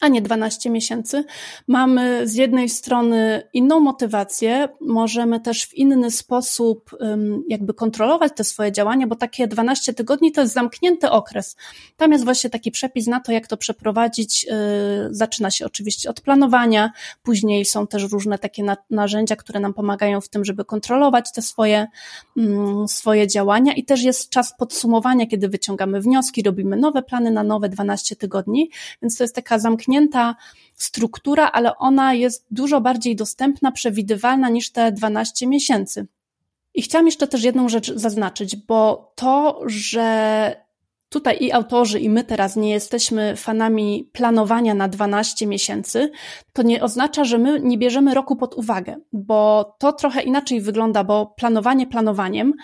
a 0.01 0.09
nie 0.09 0.23
12 0.23 0.71
miesięcy, 0.71 1.25
mamy 1.67 2.29
z 2.29 2.35
jednej 2.35 2.69
strony 2.69 3.43
inną 3.53 3.81
motywację, 3.81 4.69
możemy 4.81 5.41
też 5.41 5.67
w 5.67 5.75
inny 5.75 6.11
sposób 6.11 6.91
jakby 7.49 7.75
kontrolować 7.75 8.33
te 8.37 8.45
swoje 8.45 8.73
działania, 8.73 9.07
bo 9.07 9.17
takie 9.17 9.47
12 9.47 9.95
tygodni 9.95 10.33
to 10.33 10.41
jest 10.41 10.55
zamknięty 10.55 11.11
okres. 11.11 11.57
Tam 11.97 12.13
jest 12.13 12.25
właśnie 12.25 12.51
taki 12.51 12.71
przepis 12.71 13.07
na 13.07 13.21
to, 13.21 13.33
jak 13.33 13.47
to 13.47 13.57
przeprowadzić. 13.57 14.47
Y, 14.49 15.09
zaczyna 15.11 15.51
się 15.51 15.67
oczywiście 15.67 16.11
od 16.11 16.21
planowania, 16.21 16.93
później 17.23 17.65
są 17.65 17.87
też 17.87 18.13
różne 18.13 18.39
takie 18.39 18.65
narzędzia, 18.91 19.37
które 19.37 19.61
nam 19.61 19.75
pomagają 19.75 20.21
w 20.21 20.29
tym, 20.29 20.45
żeby 20.45 20.65
kontrolować 20.65 21.33
te 21.33 21.43
swoje, 21.43 21.87
swoje 22.87 23.27
działania 23.27 23.75
i 23.75 23.85
też 23.85 24.03
jest 24.03 24.31
czas 24.31 24.57
podsumowania, 24.59 25.27
kiedy 25.27 25.49
wyciągamy 25.49 26.01
wnioski, 26.01 26.43
robimy 26.43 26.77
nowe 26.77 27.03
plany 27.03 27.31
na 27.31 27.43
nowe 27.43 27.69
12 27.69 28.17
tygodni, 28.17 28.71
więc 29.03 29.17
to 29.17 29.25
jest 29.25 29.35
taka 29.35 29.59
zamknięta 29.59 29.88
zamknięta 29.89 30.37
struktura, 30.75 31.51
ale 31.53 31.77
ona 31.77 32.15
jest 32.15 32.47
dużo 32.51 32.81
bardziej 32.81 33.17
dostępna, 33.17 33.73
przewidywalna 33.73 34.49
niż 34.49 34.71
te 34.71 34.93
12 34.93 35.47
miesięcy. 35.47 36.07
I 36.75 36.83
chciałam 36.83 37.07
jeszcze 37.07 37.27
też 37.27 37.45
jedną 37.45 37.69
rzecz 37.69 37.93
zaznaczyć, 37.95 38.57
bo 38.57 39.13
to, 39.15 39.61
że 39.67 40.68
tutaj 41.09 41.37
i 41.41 41.53
autorzy, 41.53 42.01
i 42.01 42.11
my 42.11 42.25
teraz 42.25 42.57
nie 42.57 42.71
jesteśmy 42.71 43.37
fanami 43.37 44.11
planowania 44.13 44.75
na 44.75 44.89
12 44.89 45.47
miesięcy, 45.47 46.11
to 46.53 46.63
nie 46.63 46.83
oznacza, 46.83 47.25
że 47.25 47.39
my 47.39 47.61
nie 47.61 47.79
bierzemy 47.79 48.15
roku 48.15 48.37
pod 48.37 48.55
uwagę, 48.55 48.97
bo 49.13 49.75
to 49.79 49.93
trochę 49.93 50.23
inaczej 50.23 50.61
wygląda, 50.61 51.05
bo 51.05 51.27
planowanie 51.27 51.87
planowaniem. 51.87 52.55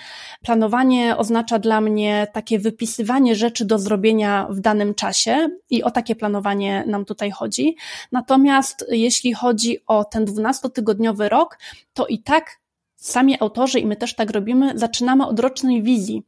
Planowanie 0.42 1.16
oznacza 1.16 1.58
dla 1.58 1.80
mnie 1.80 2.26
takie 2.32 2.58
wypisywanie 2.58 3.34
rzeczy 3.34 3.64
do 3.64 3.78
zrobienia 3.78 4.46
w 4.50 4.60
danym 4.60 4.94
czasie 4.94 5.48
i 5.70 5.82
o 5.82 5.90
takie 5.90 6.16
planowanie 6.16 6.84
nam 6.86 7.04
tutaj 7.04 7.30
chodzi. 7.30 7.76
Natomiast 8.12 8.86
jeśli 8.90 9.32
chodzi 9.32 9.78
o 9.86 10.04
ten 10.04 10.24
12-tygodniowy 10.24 11.28
rok, 11.28 11.58
to 11.92 12.06
i 12.06 12.18
tak 12.22 12.60
sami 12.96 13.40
autorzy 13.40 13.78
i 13.78 13.86
my 13.86 13.96
też 13.96 14.14
tak 14.14 14.30
robimy, 14.30 14.72
zaczynamy 14.74 15.26
od 15.26 15.40
rocznej 15.40 15.82
wizji 15.82 16.22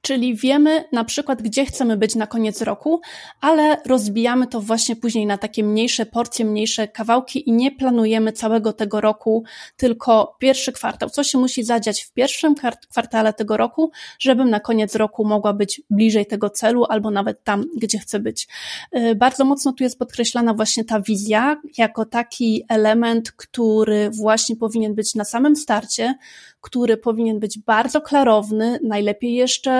Czyli 0.00 0.34
wiemy 0.34 0.84
na 0.92 1.04
przykład, 1.04 1.42
gdzie 1.42 1.64
chcemy 1.66 1.96
być 1.96 2.14
na 2.14 2.26
koniec 2.26 2.62
roku, 2.62 3.00
ale 3.40 3.76
rozbijamy 3.86 4.46
to 4.46 4.60
właśnie 4.60 4.96
później 4.96 5.26
na 5.26 5.38
takie 5.38 5.64
mniejsze 5.64 6.06
porcje, 6.06 6.44
mniejsze 6.44 6.88
kawałki 6.88 7.48
i 7.48 7.52
nie 7.52 7.70
planujemy 7.70 8.32
całego 8.32 8.72
tego 8.72 9.00
roku, 9.00 9.44
tylko 9.76 10.36
pierwszy 10.38 10.72
kwartał. 10.72 11.10
Co 11.10 11.24
się 11.24 11.38
musi 11.38 11.64
zadziać 11.64 12.02
w 12.02 12.12
pierwszym 12.12 12.54
kwartale 12.90 13.32
tego 13.32 13.56
roku, 13.56 13.90
żebym 14.18 14.50
na 14.50 14.60
koniec 14.60 14.94
roku 14.94 15.24
mogła 15.24 15.52
być 15.52 15.82
bliżej 15.90 16.26
tego 16.26 16.50
celu 16.50 16.84
albo 16.84 17.10
nawet 17.10 17.44
tam, 17.44 17.64
gdzie 17.76 17.98
chcę 17.98 18.20
być. 18.20 18.48
Y, 18.96 19.14
bardzo 19.14 19.44
mocno 19.44 19.72
tu 19.72 19.84
jest 19.84 19.98
podkreślana 19.98 20.54
właśnie 20.54 20.84
ta 20.84 21.00
wizja 21.00 21.60
jako 21.78 22.04
taki 22.04 22.64
element, 22.68 23.32
który 23.32 24.10
właśnie 24.10 24.56
powinien 24.56 24.94
być 24.94 25.14
na 25.14 25.24
samym 25.24 25.56
starcie, 25.56 26.14
który 26.60 26.96
powinien 26.96 27.40
być 27.40 27.58
bardzo 27.58 28.00
klarowny, 28.00 28.78
najlepiej 28.82 29.34
jeszcze, 29.34 29.72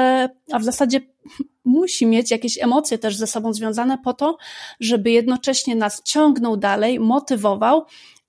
a 0.53 0.59
w 0.59 0.65
zasadzie 0.65 1.01
musi 1.65 2.07
mieć 2.07 2.31
jakieś 2.31 2.63
emocje 2.63 2.99
też 2.99 3.17
ze 3.17 3.27
sobą 3.27 3.53
związane 3.53 3.99
po 3.99 4.15
to, 4.15 4.37
żeby 4.81 5.11
jednocześnie 5.11 5.77
nas 5.77 6.03
ciągnął 6.03 6.57
dalej, 6.57 7.01
motywował, 7.01 7.85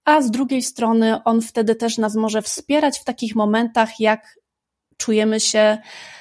a 0.05 0.21
z 0.21 0.31
drugiej 0.31 0.61
strony 0.61 1.23
on 1.23 1.41
wtedy 1.41 1.75
też 1.75 1.97
nas 1.97 2.15
może 2.15 2.41
wspierać 2.41 2.99
w 2.99 3.03
takich 3.03 3.35
momentach, 3.35 3.99
jak 3.99 4.39
czujemy 4.97 5.39
się 5.39 5.77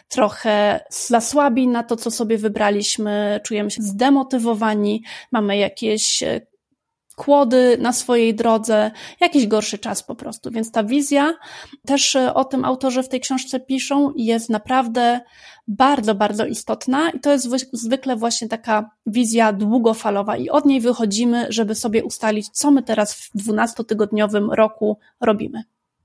trochę 0.08 0.80
za 0.90 1.20
słabi 1.20 1.68
na 1.68 1.82
to, 1.82 1.96
co 1.96 2.10
sobie 2.10 2.38
wybraliśmy, 2.38 3.40
czujemy 3.44 3.70
się 3.70 3.82
zdemotywowani, 3.82 5.04
mamy 5.32 5.56
jakieś 5.56 6.24
kłody 7.18 7.78
na 7.80 7.92
swojej 7.92 8.34
drodze, 8.34 8.90
jakiś 9.20 9.46
gorszy 9.46 9.78
czas 9.78 10.02
po 10.02 10.14
prostu. 10.14 10.50
Więc 10.50 10.72
ta 10.72 10.84
wizja, 10.84 11.34
też 11.86 12.16
e, 12.16 12.34
o 12.34 12.44
tym 12.44 12.64
autorzy 12.64 13.02
w 13.02 13.08
tej 13.08 13.20
książce 13.20 13.60
piszą, 13.60 14.12
jest 14.16 14.50
naprawdę 14.50 15.20
bardzo, 15.68 16.14
bardzo 16.14 16.46
istotna 16.46 17.10
i 17.10 17.20
to 17.20 17.32
jest 17.32 17.48
zwykle 17.72 18.16
właśnie 18.16 18.48
taka 18.48 18.90
wizja 19.06 19.52
długofalowa 19.52 20.36
i 20.36 20.50
od 20.50 20.64
niej 20.64 20.80
wychodzimy, 20.80 21.46
żeby 21.48 21.74
sobie 21.74 22.04
ustalić, 22.04 22.48
co 22.48 22.70
my 22.70 22.82
teraz 22.82 23.14
w 23.14 23.36
12-tygodniowym 23.36 24.52
roku 24.52 24.98
robimy. 25.20 25.62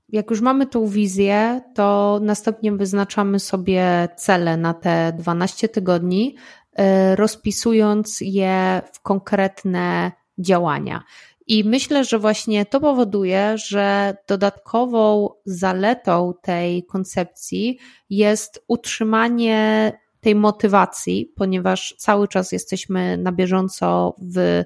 Jak 0.08 0.30
już 0.30 0.40
mamy 0.40 0.66
tą 0.66 0.86
wizję, 0.86 1.60
to 1.74 2.18
następnie 2.22 2.72
wyznaczamy 2.72 3.40
sobie 3.40 4.08
cele 4.16 4.56
na 4.56 4.74
te 4.74 5.12
12 5.18 5.68
tygodni, 5.68 6.36
e, 6.72 7.16
rozpisując 7.16 8.18
je 8.20 8.82
w 8.92 9.00
konkretne 9.00 10.12
działania. 10.38 11.02
I 11.46 11.64
myślę, 11.64 12.04
że 12.04 12.18
właśnie 12.18 12.66
to 12.66 12.80
powoduje, 12.80 13.58
że 13.58 14.16
dodatkową 14.28 15.28
zaletą 15.46 16.32
tej 16.42 16.84
koncepcji 16.84 17.78
jest 18.10 18.64
utrzymanie 18.68 19.92
tej 20.20 20.34
motywacji, 20.34 21.32
ponieważ 21.36 21.94
cały 21.98 22.28
czas 22.28 22.52
jesteśmy 22.52 23.16
na 23.16 23.32
bieżąco 23.32 24.16
w 24.18 24.38
e, 24.38 24.64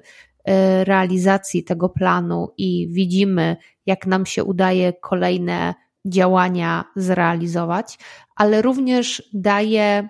realizacji 0.83 1.63
tego 1.63 1.89
planu 1.89 2.53
i 2.57 2.87
widzimy, 2.91 3.57
jak 3.85 4.07
nam 4.07 4.25
się 4.25 4.43
udaje 4.43 4.93
kolejne 4.93 5.73
działania 6.05 6.85
zrealizować, 6.95 7.99
ale 8.35 8.61
również 8.61 9.29
daje 9.33 10.09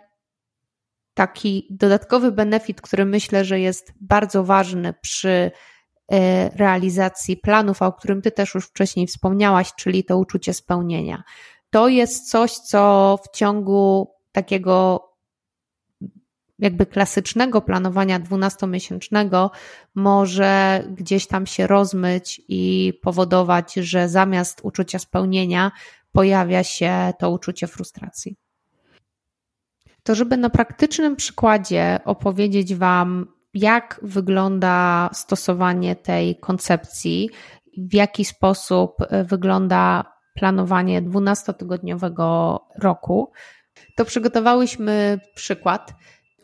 taki 1.19 1.67
dodatkowy 1.69 2.31
benefit, 2.31 2.81
który 2.81 3.05
myślę, 3.05 3.45
że 3.45 3.59
jest 3.59 3.93
bardzo 4.01 4.43
ważny 4.43 4.93
przy 5.01 5.51
e, 6.11 6.49
realizacji 6.49 7.37
planów, 7.37 7.81
o 7.81 7.93
którym 7.93 8.21
Ty 8.21 8.31
też 8.31 8.55
już 8.55 8.65
wcześniej 8.65 9.07
wspomniałaś, 9.07 9.73
czyli 9.75 10.03
to 10.03 10.17
uczucie 10.17 10.53
spełnienia. 10.53 11.23
To 11.69 11.87
jest 11.87 12.29
coś, 12.29 12.51
co 12.51 13.19
w 13.23 13.37
ciągu 13.37 14.13
takiego 14.31 15.03
jakby 16.59 16.85
klasycznego 16.85 17.61
planowania 17.61 18.19
dwunastomiesięcznego 18.19 19.51
może 19.95 20.83
gdzieś 20.91 21.27
tam 21.27 21.45
się 21.45 21.67
rozmyć 21.67 22.41
i 22.47 22.93
powodować, 23.01 23.73
że 23.73 24.09
zamiast 24.09 24.59
uczucia 24.63 24.99
spełnienia 24.99 25.71
pojawia 26.11 26.63
się 26.63 27.13
to 27.19 27.29
uczucie 27.29 27.67
frustracji 27.67 28.48
to 30.03 30.15
żeby 30.15 30.37
na 30.37 30.49
praktycznym 30.49 31.15
przykładzie 31.15 31.99
opowiedzieć 32.05 32.75
Wam, 32.75 33.27
jak 33.53 33.99
wygląda 34.03 35.09
stosowanie 35.13 35.95
tej 35.95 36.35
koncepcji, 36.35 37.29
w 37.77 37.93
jaki 37.93 38.25
sposób 38.25 38.91
e, 38.99 39.23
wygląda 39.23 40.13
planowanie 40.33 41.01
12-tygodniowego 41.01 42.59
roku, 42.79 43.31
to 43.95 44.05
przygotowałyśmy 44.05 45.19
przykład 45.35 45.93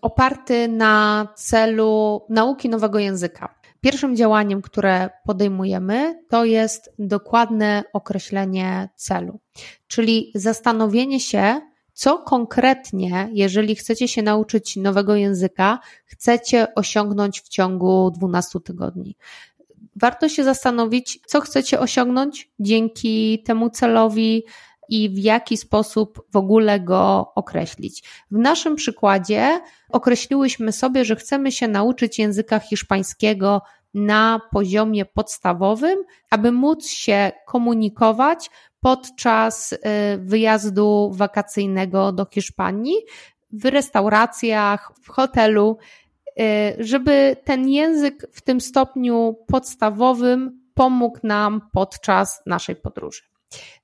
oparty 0.02 0.68
na 0.68 1.28
celu 1.36 2.26
nauki 2.30 2.70
nowego 2.70 3.00
języka. 3.00 3.56
Pierwszym 3.82 4.16
działaniem, 4.16 4.62
które 4.62 5.10
podejmujemy, 5.26 6.24
to 6.30 6.46
jest 6.46 6.94
dokładne 7.00 7.84
określenie 7.94 8.90
celu, 8.96 9.40
czyli 9.88 10.32
zastanowienie 10.36 11.20
się, 11.20 11.62
co 11.96 12.18
konkretnie, 12.18 13.30
jeżeli 13.32 13.76
chcecie 13.76 14.08
się 14.08 14.22
nauczyć 14.22 14.76
nowego 14.76 15.16
języka, 15.16 15.80
chcecie 16.06 16.68
osiągnąć 16.76 17.42
w 17.42 17.50
ciągu 17.50 18.12
12 18.12 18.60
tygodni. 18.60 19.18
Warto 19.96 20.30
się 20.30 20.44
zastanowić, 20.44 21.20
co 21.26 21.42
chcecie 21.42 21.80
osiągnąć 21.80 22.52
dzięki 22.60 23.44
temu 23.46 23.70
celowi 23.70 24.44
i 24.90 25.10
w 25.10 25.18
jaki 25.18 25.58
sposób 25.58 26.26
w 26.32 26.38
ogóle 26.38 26.80
go 26.80 27.32
określić. 27.36 28.04
W 28.32 28.38
naszym 28.38 28.76
przykładzie 28.76 29.62
określiłyśmy 29.90 30.72
sobie, 30.72 31.06
że 31.06 31.16
chcemy 31.16 31.52
się 31.52 31.68
nauczyć 31.68 32.20
języka 32.20 32.60
hiszpańskiego 32.60 33.62
na 33.94 34.42
poziomie 34.52 35.06
podstawowym, 35.06 36.00
aby 36.30 36.52
móc 36.52 36.88
się 36.88 37.32
komunikować 37.48 38.50
podczas 38.86 39.74
y, 39.74 39.78
wyjazdu 40.18 41.12
wakacyjnego 41.14 42.12
do 42.12 42.26
Hiszpanii 42.26 42.96
w 43.52 43.66
restauracjach, 43.66 44.92
w 45.02 45.10
hotelu, 45.10 45.78
y, 46.40 46.44
żeby 46.80 47.36
ten 47.44 47.70
język 47.70 48.28
w 48.32 48.42
tym 48.42 48.62
stopniu 48.62 49.36
podstawowym 49.48 50.62
pomógł 50.74 51.20
nam 51.24 51.62
podczas 51.74 52.42
naszej 52.46 52.76
podróży. 52.76 53.22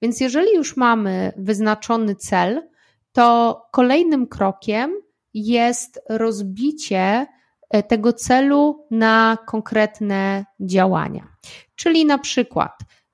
Więc 0.01 0.19
jeżeli 0.19 0.55
już 0.55 0.77
mamy 0.77 1.33
wyznaczony 1.37 2.15
cel, 2.15 2.69
to 3.11 3.61
kolejnym 3.71 4.27
krokiem 4.27 4.93
jest 5.33 5.99
rozbicie 6.09 7.27
y, 7.75 7.83
tego 7.83 8.13
celu 8.13 8.87
na 8.91 9.37
konkretne 9.47 10.45
działania. 10.59 11.27
Czyli 11.75 12.05
na 12.05 12.17
przykład 12.17 12.71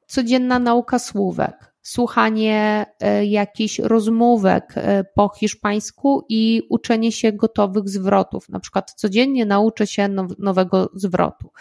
codzienna 0.08 0.60
nauka 0.60 1.00
słówek, 1.00 1.77
słuchanie 1.88 2.86
e, 3.00 3.26
jakichś 3.26 3.80
rozmówek 3.80 4.74
e, 4.76 5.04
po 5.04 5.30
hiszpańsku 5.30 6.26
i 6.30 6.62
uczenie 6.70 7.12
się 7.12 7.32
gotowych 7.32 7.90
zwrotów. 7.90 8.50
Na 8.50 8.60
przykład 8.60 8.92
codziennie 8.92 9.46
nauczę 9.46 9.88
się 9.88 10.10
nowego 10.40 10.90
zwrotu. 10.94 11.52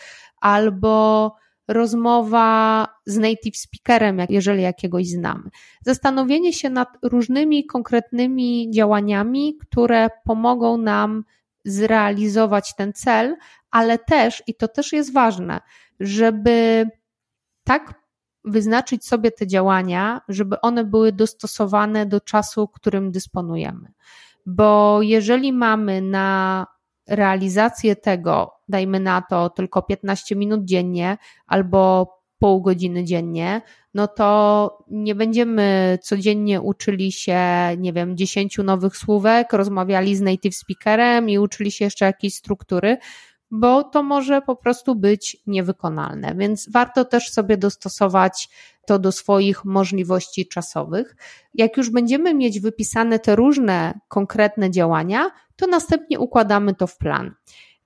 Albo 0.40 1.34
rozmowa 1.68 2.88
z 3.06 3.16
native 3.16 3.56
speakerem, 3.56 4.18
jeżeli 4.28 4.62
jakiegoś 4.62 5.06
znamy. 5.06 5.50
Zastanowienie 5.82 6.52
się 6.52 6.70
nad 6.70 6.88
różnymi 7.02 7.66
konkretnymi 7.66 8.70
działaniami, 8.70 9.56
które 9.60 10.08
pomogą 10.24 10.76
nam 10.76 11.24
zrealizować 11.64 12.74
ten 12.74 12.92
cel, 12.92 13.36
ale 13.70 13.98
też, 13.98 14.42
i 14.46 14.54
to 14.54 14.68
też 14.68 14.92
jest 14.92 15.12
ważne, 15.12 15.60
żeby 16.00 16.86
tak 17.64 18.05
wyznaczyć 18.46 19.06
sobie 19.06 19.30
te 19.30 19.46
działania, 19.46 20.20
żeby 20.28 20.60
one 20.60 20.84
były 20.84 21.12
dostosowane 21.12 22.06
do 22.06 22.20
czasu, 22.20 22.68
którym 22.68 23.12
dysponujemy. 23.12 23.92
Bo 24.46 25.02
jeżeli 25.02 25.52
mamy 25.52 26.02
na 26.02 26.66
realizację 27.08 27.96
tego, 27.96 28.52
dajmy 28.68 29.00
na 29.00 29.22
to 29.22 29.50
tylko 29.50 29.82
15 29.82 30.36
minut 30.36 30.64
dziennie 30.64 31.18
albo 31.46 32.12
pół 32.38 32.62
godziny 32.62 33.04
dziennie, 33.04 33.62
no 33.94 34.08
to 34.08 34.78
nie 34.90 35.14
będziemy 35.14 35.98
codziennie 36.02 36.60
uczyli 36.60 37.12
się, 37.12 37.40
nie 37.78 37.92
wiem, 37.92 38.16
dziesięciu 38.16 38.62
nowych 38.62 38.96
słówek, 38.96 39.52
rozmawiali 39.52 40.16
z 40.16 40.20
native 40.20 40.54
speakerem 40.56 41.30
i 41.30 41.38
uczyli 41.38 41.70
się 41.70 41.84
jeszcze 41.84 42.04
jakiejś 42.04 42.34
struktury, 42.34 42.96
bo 43.50 43.84
to 43.84 44.02
może 44.02 44.42
po 44.42 44.56
prostu 44.56 44.94
być 44.94 45.36
niewykonalne. 45.46 46.34
Więc 46.34 46.70
warto 46.70 47.04
też 47.04 47.30
sobie 47.30 47.56
dostosować 47.56 48.48
to 48.86 48.98
do 48.98 49.12
swoich 49.12 49.64
możliwości 49.64 50.48
czasowych. 50.48 51.16
Jak 51.54 51.76
już 51.76 51.90
będziemy 51.90 52.34
mieć 52.34 52.60
wypisane 52.60 53.18
te 53.18 53.36
różne 53.36 54.00
konkretne 54.08 54.70
działania, 54.70 55.30
to 55.56 55.66
następnie 55.66 56.20
układamy 56.20 56.74
to 56.74 56.86
w 56.86 56.98
plan. 56.98 57.34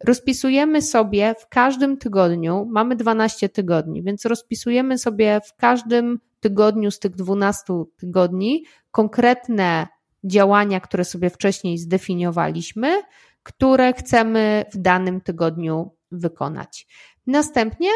Rozpisujemy 0.04 0.82
sobie 0.82 1.34
w 1.38 1.48
każdym 1.48 1.96
tygodniu, 1.96 2.68
mamy 2.70 2.96
12 2.96 3.48
tygodni, 3.48 4.02
więc 4.02 4.24
rozpisujemy 4.24 4.98
sobie 4.98 5.40
w 5.46 5.56
każdym 5.56 6.20
tygodniu 6.40 6.90
z 6.90 6.98
tych 6.98 7.14
12 7.14 7.64
tygodni 7.96 8.64
konkretne 8.90 9.86
działania, 10.24 10.80
które 10.80 11.04
sobie 11.04 11.30
wcześniej 11.30 11.78
zdefiniowaliśmy, 11.78 13.02
które 13.50 13.92
chcemy 13.92 14.64
w 14.72 14.78
danym 14.78 15.20
tygodniu 15.20 15.90
wykonać. 16.12 16.86
Następnie 17.26 17.90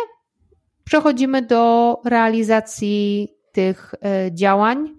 przechodzimy 0.84 1.42
do 1.42 1.96
realizacji 2.04 3.28
tych 3.52 3.94
e, 3.94 4.34
działań 4.34 4.96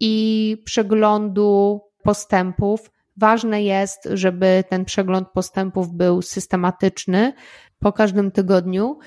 i 0.00 0.56
przeglądu 0.64 1.80
postępów. 2.02 2.90
Ważne 3.16 3.62
jest, 3.62 4.08
żeby 4.12 4.64
ten 4.68 4.84
przegląd 4.84 5.28
postępów 5.28 5.92
był 5.92 6.22
systematyczny 6.22 7.32
po 7.78 7.92
każdym 7.92 8.30
tygodniu, 8.30 8.98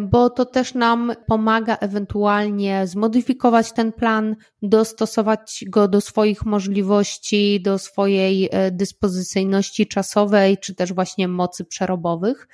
bo 0.00 0.30
to 0.30 0.46
też 0.46 0.74
nam 0.74 1.12
pomaga 1.26 1.76
ewentualnie 1.76 2.86
zmodyfikować 2.86 3.72
ten 3.72 3.92
plan, 3.92 4.36
dostosować 4.62 5.64
go 5.68 5.88
do 5.88 6.00
swoich 6.00 6.44
możliwości, 6.44 7.62
do 7.62 7.78
swojej 7.78 8.48
e, 8.52 8.70
dyspozycyjności 8.70 9.86
czasowej, 9.86 10.58
czy 10.58 10.74
też 10.74 10.92
właśnie 10.92 11.28
mocy 11.28 11.64
przerobowych. 11.64 12.48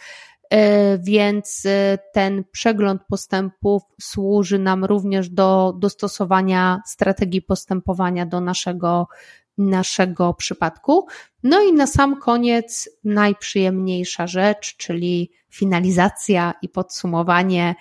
E, 0.50 0.98
więc 0.98 1.62
ten 2.12 2.44
przegląd 2.52 3.02
postępów 3.08 3.82
służy 4.00 4.58
nam 4.58 4.84
również 4.84 5.28
do 5.28 5.74
dostosowania 5.78 6.80
strategii 6.86 7.42
postępowania 7.42 8.26
do 8.26 8.40
naszego, 8.40 9.06
naszego 9.58 10.34
przypadku. 10.34 11.06
No 11.42 11.62
i 11.62 11.72
na 11.72 11.86
sam 11.86 12.20
koniec 12.20 12.88
najprzyjemniejsza 13.04 14.26
rzecz, 14.26 14.76
czyli 14.76 15.30
finalizacja 15.50 16.54
i 16.62 16.68
podsumowanie. 16.68 17.74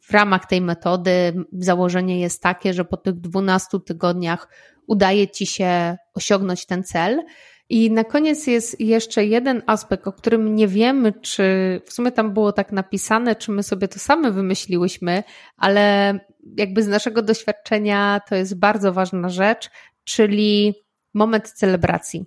W 0.00 0.10
ramach 0.10 0.46
tej 0.46 0.60
metody 0.60 1.10
założenie 1.52 2.20
jest 2.20 2.42
takie, 2.42 2.74
że 2.74 2.84
po 2.84 2.96
tych 2.96 3.14
12 3.14 3.80
tygodniach 3.86 4.48
udaje 4.86 5.28
Ci 5.28 5.46
się 5.46 5.96
osiągnąć 6.14 6.66
ten 6.66 6.84
cel. 6.84 7.24
I 7.68 7.90
na 7.90 8.04
koniec 8.04 8.46
jest 8.46 8.80
jeszcze 8.80 9.24
jeden 9.24 9.62
aspekt, 9.66 10.06
o 10.06 10.12
którym 10.12 10.56
nie 10.56 10.68
wiemy, 10.68 11.12
czy 11.12 11.42
w 11.84 11.92
sumie 11.92 12.12
tam 12.12 12.34
było 12.34 12.52
tak 12.52 12.72
napisane, 12.72 13.36
czy 13.36 13.52
my 13.52 13.62
sobie 13.62 13.88
to 13.88 13.98
same 13.98 14.30
wymyśliłyśmy, 14.30 15.22
ale 15.56 16.14
jakby 16.56 16.82
z 16.82 16.88
naszego 16.88 17.22
doświadczenia 17.22 18.20
to 18.28 18.34
jest 18.34 18.58
bardzo 18.58 18.92
ważna 18.92 19.28
rzecz, 19.28 19.70
czyli 20.04 20.74
moment 21.16 21.52
celebracji. 21.52 22.24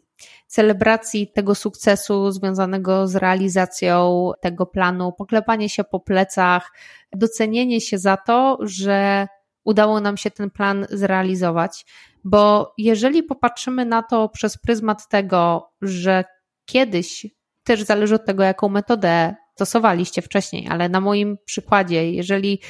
Celebracji 0.47 1.32
tego 1.32 1.56
sukcesu 1.56 2.32
związanego 2.32 3.08
z 3.08 3.15
realizacją 3.15 4.32
tego 4.41 4.65
planu, 4.65 5.12
poklepanie 5.12 5.69
się 5.69 5.84
po 5.84 5.99
plecach, 5.99 6.71
docenienie 7.13 7.82
się 7.82 7.97
za 7.97 8.17
to, 8.17 8.58
że 8.62 9.28
udało 9.63 10.02
nam 10.02 10.17
się 10.17 10.32
ten 10.32 10.49
plan 10.49 10.86
zrealizować. 10.89 11.86
Bo 12.23 12.73
jeżeli 12.78 13.23
popatrzymy 13.23 13.86
na 13.86 14.04
to 14.04 14.30
przez 14.30 14.58
pryzmat 14.58 15.08
tego, 15.10 15.71
że 15.82 16.23
kiedyś, 16.65 17.28
też 17.63 17.84
zależy 17.84 18.15
od 18.15 18.25
tego, 18.25 18.43
jaką 18.43 18.69
metodę 18.69 19.36
stosowaliście 19.59 20.21
wcześniej, 20.21 20.67
ale 20.69 20.89
na 20.89 21.01
moim 21.01 21.37
przykładzie, 21.45 22.11
jeżeli 22.11 22.61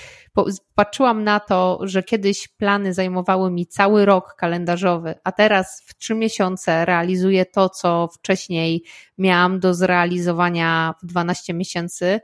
patrzyłam 0.76 1.24
na 1.24 1.40
to, 1.40 1.80
że 1.82 2.04
kiedyś 2.04 2.48
plany 2.48 2.94
zajmowały 2.94 3.52
mi 3.52 3.68
cały 3.68 4.06
rok 4.06 4.36
kalendarzowy, 4.36 5.16
a 5.24 5.32
teraz 5.32 5.84
w 5.86 5.98
trzy 5.98 6.16
miesiące 6.16 6.86
realizuję 6.86 7.46
to, 7.46 7.70
co 7.70 8.08
wcześniej 8.14 8.84
miałam 9.18 9.60
do 9.60 9.74
zrealizowania 9.74 10.94
w 11.04 11.06
12 11.06 11.54
miesięcy, 11.54 12.20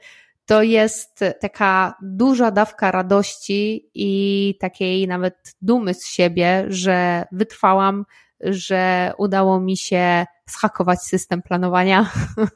to 0.45 0.63
jest 0.63 1.19
taka 1.41 1.97
duża 2.01 2.51
dawka 2.51 2.91
radości 2.91 3.89
i 3.93 4.58
takiej 4.60 5.08
nawet 5.08 5.56
dumy 5.62 5.93
z 5.93 6.08
siebie, 6.08 6.65
że 6.67 7.25
wytrwałam, 7.32 8.06
że 8.39 9.13
udało 9.17 9.60
mi 9.60 9.78
się 9.78 10.25
zhakować 10.45 11.01
system 11.01 11.41
planowania 11.41 12.10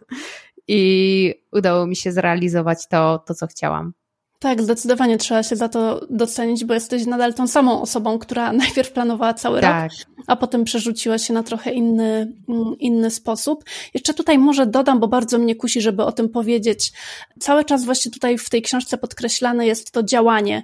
i 0.72 1.34
udało 1.52 1.88
mi 1.88 1.96
się 1.96 2.12
zrealizować 2.12 2.88
to, 2.88 3.24
to 3.28 3.34
co 3.34 3.48
chciałam. 3.48 3.94
Tak, 4.40 4.62
zdecydowanie 4.62 5.18
trzeba 5.18 5.44
się 5.44 5.56
za 5.56 5.70
to 5.70 6.08
docenić, 6.10 6.66
bo 6.66 6.74
jesteś 6.74 7.06
nadal 7.06 7.34
tą 7.34 7.48
samą 7.48 7.82
osobą, 7.82 8.20
która 8.20 8.54
najpierw 8.64 8.92
planowała 8.92 9.34
cały 9.34 9.62
tak. 9.62 9.92
rok, 9.92 10.26
a 10.28 10.36
potem 10.36 10.64
przerzuciła 10.64 11.18
się 11.18 11.34
na 11.34 11.44
trochę 11.44 11.72
inny, 11.72 12.34
mm, 12.50 12.76
inny 12.80 13.12
sposób. 13.12 13.64
Jeszcze 13.94 14.14
tutaj 14.14 14.38
może 14.38 14.66
dodam, 14.66 15.00
bo 15.00 15.08
bardzo 15.08 15.38
mnie 15.38 15.56
kusi, 15.56 15.82
żeby 15.82 16.04
o 16.04 16.12
tym 16.12 16.30
powiedzieć. 16.30 16.92
Cały 17.40 17.66
czas 17.66 17.86
właśnie 17.86 18.12
tutaj 18.12 18.38
w 18.38 18.50
tej 18.50 18.62
książce 18.62 18.98
podkreślane 18.98 19.68
jest 19.68 19.92
to 19.92 20.04
działanie. 20.04 20.64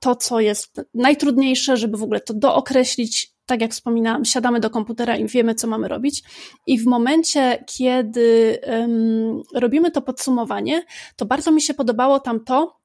To, 0.00 0.16
co 0.16 0.40
jest 0.40 0.80
najtrudniejsze, 0.94 1.76
żeby 1.76 1.96
w 1.96 2.02
ogóle 2.02 2.20
to 2.20 2.34
dookreślić, 2.34 3.37
tak 3.48 3.60
jak 3.60 3.72
wspominałam, 3.72 4.24
siadamy 4.24 4.60
do 4.60 4.70
komputera 4.70 5.16
i 5.16 5.26
wiemy, 5.26 5.54
co 5.54 5.66
mamy 5.66 5.88
robić. 5.88 6.22
I 6.66 6.78
w 6.78 6.86
momencie, 6.86 7.64
kiedy 7.66 8.58
um, 8.66 9.42
robimy 9.54 9.90
to 9.90 10.02
podsumowanie, 10.02 10.82
to 11.16 11.26
bardzo 11.26 11.50
mi 11.52 11.62
się 11.62 11.74
podobało 11.74 12.20
tam 12.20 12.44
to, 12.44 12.78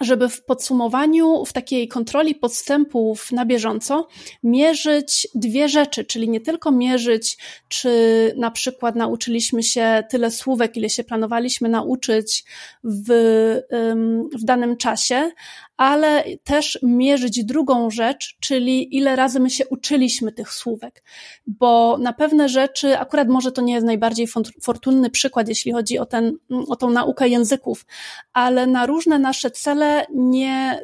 żeby 0.00 0.28
w 0.28 0.44
podsumowaniu, 0.44 1.44
w 1.44 1.52
takiej 1.52 1.88
kontroli 1.88 2.34
podstępów 2.34 3.32
na 3.32 3.46
bieżąco 3.46 4.08
mierzyć 4.42 5.28
dwie 5.34 5.68
rzeczy, 5.68 6.04
czyli 6.04 6.28
nie 6.28 6.40
tylko 6.40 6.72
mierzyć, 6.72 7.38
czy 7.68 7.90
na 8.36 8.50
przykład 8.50 8.96
nauczyliśmy 8.96 9.62
się 9.62 10.04
tyle 10.10 10.30
słówek, 10.30 10.76
ile 10.76 10.90
się 10.90 11.04
planowaliśmy 11.04 11.68
nauczyć 11.68 12.44
w, 12.84 13.08
w 14.40 14.44
danym 14.44 14.76
czasie, 14.76 15.30
ale 15.78 16.24
też 16.44 16.78
mierzyć 16.82 17.44
drugą 17.44 17.90
rzecz, 17.90 18.36
czyli 18.40 18.96
ile 18.96 19.16
razy 19.16 19.40
my 19.40 19.50
się 19.50 19.66
uczyliśmy 19.66 20.32
tych 20.32 20.52
słówek, 20.52 21.04
bo 21.46 21.98
na 22.00 22.12
pewne 22.12 22.48
rzeczy, 22.48 22.98
akurat 22.98 23.28
może 23.28 23.52
to 23.52 23.62
nie 23.62 23.74
jest 23.74 23.86
najbardziej 23.86 24.26
fortunny 24.62 25.10
przykład, 25.10 25.48
jeśli 25.48 25.72
chodzi 25.72 25.98
o, 25.98 26.06
ten, 26.06 26.36
o 26.68 26.76
tą 26.76 26.90
naukę 26.90 27.28
języków, 27.28 27.86
ale 28.32 28.66
na 28.66 28.86
różne 28.86 29.18
nasze 29.18 29.50
cele 29.50 30.06
nie, 30.14 30.82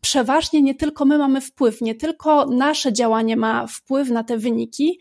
przeważnie 0.00 0.62
nie 0.62 0.74
tylko 0.74 1.04
my 1.04 1.18
mamy 1.18 1.40
wpływ, 1.40 1.80
nie 1.80 1.94
tylko 1.94 2.46
nasze 2.46 2.92
działanie 2.92 3.36
ma 3.36 3.66
wpływ 3.66 4.10
na 4.10 4.24
te 4.24 4.38
wyniki, 4.38 5.00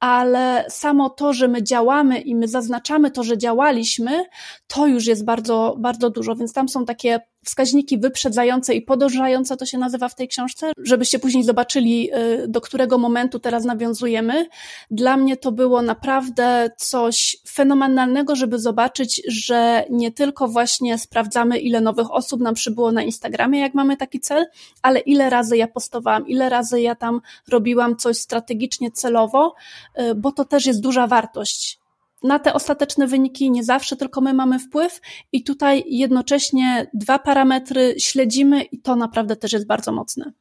ale 0.00 0.64
samo 0.68 1.10
to, 1.10 1.32
że 1.32 1.48
my 1.48 1.62
działamy 1.62 2.20
i 2.20 2.34
my 2.34 2.48
zaznaczamy 2.48 3.10
to, 3.10 3.22
że 3.22 3.38
działaliśmy, 3.38 4.24
to 4.66 4.86
już 4.86 5.06
jest 5.06 5.24
bardzo, 5.24 5.76
bardzo 5.78 6.10
dużo. 6.10 6.36
Więc 6.36 6.52
tam 6.52 6.68
są 6.68 6.84
takie 6.84 7.20
wskaźniki 7.44 7.98
wyprzedzające 7.98 8.74
i 8.74 8.82
podążające, 8.82 9.56
to 9.56 9.66
się 9.66 9.78
nazywa 9.78 10.08
w 10.08 10.14
tej 10.14 10.28
książce, 10.28 10.72
żebyście 10.82 11.18
później 11.18 11.44
zobaczyli, 11.44 12.10
y, 12.14 12.48
do 12.48 12.60
którego 12.60 12.98
momentu 12.98 13.38
teraz 13.38 13.64
nawiązujemy. 13.64 14.46
Dla 14.90 15.16
mnie 15.16 15.36
to 15.36 15.52
było 15.52 15.82
naprawdę 15.82 16.70
coś 16.76 17.36
fenomenalnego, 17.48 18.36
żeby 18.36 18.58
zobaczyć, 18.58 19.22
że 19.28 19.84
nie 19.90 20.12
tylko 20.12 20.48
właśnie 20.48 20.98
sprawdzamy, 20.98 21.58
ile 21.58 21.80
nowych 21.80 22.10
osób 22.10 22.40
nam 22.40 22.54
przybyło 22.54 22.92
na 22.92 23.02
Instagramie, 23.02 23.60
jak 23.60 23.74
mamy 23.74 23.96
taki 23.96 24.20
cel, 24.20 24.46
ale 24.82 25.00
ile 25.00 25.30
razy 25.30 25.56
ja 25.56 25.68
postowałam, 25.68 26.28
ile 26.28 26.48
razy 26.48 26.80
ja 26.80 26.94
tam 26.94 27.20
robiłam 27.48 27.96
coś 27.96 28.16
strategicznie, 28.16 28.90
celowo, 28.90 29.54
y, 30.00 30.14
bo 30.14 30.32
to 30.32 30.44
też 30.44 30.66
jest 30.66 30.80
duża 30.80 31.06
wartość 31.06 31.79
na 32.22 32.38
te 32.38 32.54
ostateczne 32.54 33.06
wyniki 33.06 33.50
nie 33.50 33.64
zawsze 33.64 33.96
tylko 33.96 34.20
my 34.20 34.34
mamy 34.34 34.58
wpływ 34.58 35.00
i 35.32 35.44
tutaj 35.44 35.84
jednocześnie 35.86 36.90
dwa 36.94 37.18
parametry 37.18 37.94
śledzimy 37.98 38.62
i 38.62 38.80
to 38.80 38.96
naprawdę 38.96 39.36
też 39.36 39.52
jest 39.52 39.66
bardzo 39.66 39.92
mocne. 39.92 40.32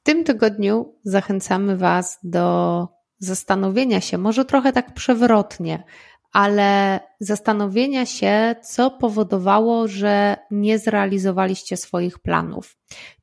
W 0.00 0.02
tym 0.02 0.24
tygodniu 0.24 0.94
zachęcamy 1.04 1.76
Was 1.76 2.18
do 2.22 2.88
zastanowienia 3.18 4.00
się, 4.00 4.18
może 4.18 4.44
trochę 4.44 4.72
tak 4.72 4.94
przewrotnie, 4.94 5.84
ale 6.32 7.00
zastanowienia 7.20 8.06
się, 8.06 8.54
co 8.62 8.90
powodowało, 8.90 9.88
że 9.88 10.36
nie 10.50 10.78
zrealizowaliście 10.78 11.76
swoich 11.76 12.18
planów. 12.18 12.78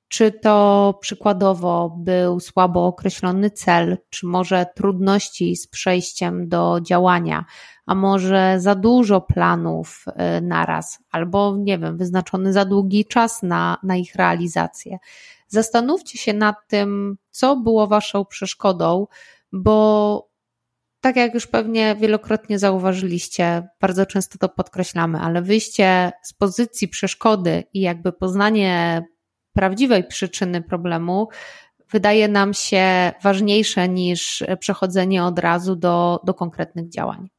Czy 0.07 0.31
to 0.31 0.97
przykładowo 1.01 1.95
był 1.97 2.39
słabo 2.39 2.85
określony 2.85 3.51
cel, 3.51 3.97
czy 4.09 4.25
może 4.25 4.65
trudności 4.75 5.55
z 5.55 5.67
przejściem 5.67 6.49
do 6.49 6.79
działania, 6.81 7.45
a 7.85 7.95
może 7.95 8.55
za 8.59 8.75
dużo 8.75 9.21
planów 9.21 10.05
y, 10.07 10.41
naraz, 10.41 10.99
albo 11.11 11.55
nie 11.57 11.77
wiem, 11.77 11.97
wyznaczony 11.97 12.53
za 12.53 12.65
długi 12.65 13.05
czas 13.05 13.43
na, 13.43 13.77
na 13.83 13.95
ich 13.95 14.15
realizację. 14.15 14.97
Zastanówcie 15.47 16.17
się 16.17 16.33
nad 16.33 16.55
tym, 16.67 17.17
co 17.31 17.55
było 17.55 17.87
Waszą 17.87 18.25
przeszkodą, 18.25 19.07
bo 19.51 20.27
tak 21.01 21.15
jak 21.15 21.33
już 21.33 21.47
pewnie 21.47 21.95
wielokrotnie 21.95 22.59
zauważyliście, 22.59 23.67
bardzo 23.81 24.05
często 24.05 24.37
to 24.37 24.49
podkreślamy, 24.49 25.19
ale 25.19 25.41
wyjście 25.41 26.11
z 26.23 26.33
pozycji 26.33 26.87
przeszkody 26.87 27.63
i 27.73 27.81
jakby 27.81 28.13
poznanie 28.13 29.05
prawdziwej 29.57 30.03
przyczyny 30.03 30.61
problemu 30.61 31.27
wydaje 31.91 32.27
nam 32.27 32.53
się 32.53 33.11
ważniejsze 33.23 33.89
niż 33.89 34.43
przechodzenie 34.59 35.23
od 35.23 35.39
razu 35.39 35.75
do, 35.75 36.19
do 36.23 36.33
konkretnych 36.33 36.89
działań. 36.89 37.29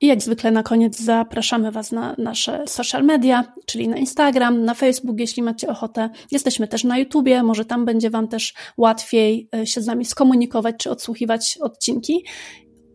I 0.00 0.06
jak 0.06 0.22
zwykle 0.22 0.50
na 0.50 0.62
koniec 0.62 1.00
zapraszamy 1.00 1.70
Was 1.70 1.92
na 1.92 2.14
nasze 2.18 2.64
social 2.66 3.04
media, 3.04 3.52
czyli 3.66 3.88
na 3.88 3.96
Instagram, 3.96 4.64
na 4.64 4.74
Facebook, 4.74 5.20
jeśli 5.20 5.42
macie 5.42 5.68
ochotę. 5.68 6.10
Jesteśmy 6.30 6.68
też 6.68 6.84
na 6.84 6.98
YouTubie, 6.98 7.42
może 7.42 7.64
tam 7.64 7.84
będzie 7.84 8.10
Wam 8.10 8.28
też 8.28 8.54
łatwiej 8.76 9.48
e, 9.54 9.66
się 9.66 9.80
z 9.80 9.86
nami 9.86 10.04
skomunikować 10.04 10.74
czy 10.78 10.90
odsłuchiwać 10.90 11.58
odcinki. 11.60 12.24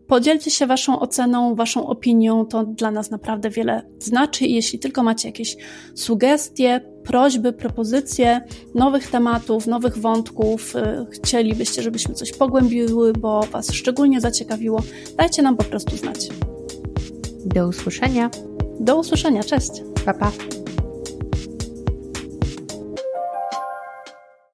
Podzielcie 0.09 0.51
się 0.51 0.67
Waszą 0.67 0.99
oceną, 0.99 1.55
Waszą 1.55 1.87
opinią, 1.87 2.45
to 2.45 2.63
dla 2.63 2.91
nas 2.91 3.11
naprawdę 3.11 3.49
wiele 3.49 3.81
znaczy. 3.99 4.45
I 4.45 4.55
jeśli 4.55 4.79
tylko 4.79 5.03
macie 5.03 5.27
jakieś 5.27 5.57
sugestie, 5.95 6.81
prośby, 7.03 7.53
propozycje 7.53 8.41
nowych 8.75 9.11
tematów, 9.11 9.67
nowych 9.67 9.97
wątków, 9.97 10.75
y, 10.75 11.05
chcielibyście, 11.11 11.81
żebyśmy 11.81 12.13
coś 12.13 12.33
pogłębiły, 12.33 13.13
bo 13.13 13.43
Was 13.51 13.71
szczególnie 13.73 14.21
zaciekawiło, 14.21 14.81
dajcie 15.17 15.41
nam 15.41 15.57
po 15.57 15.63
prostu 15.63 15.97
znać. 15.97 16.29
Do 17.45 17.67
usłyszenia. 17.67 18.29
Do 18.79 18.99
usłyszenia, 18.99 19.43
cześć. 19.43 19.71
Pa, 20.05 20.13
pa. 20.13 20.31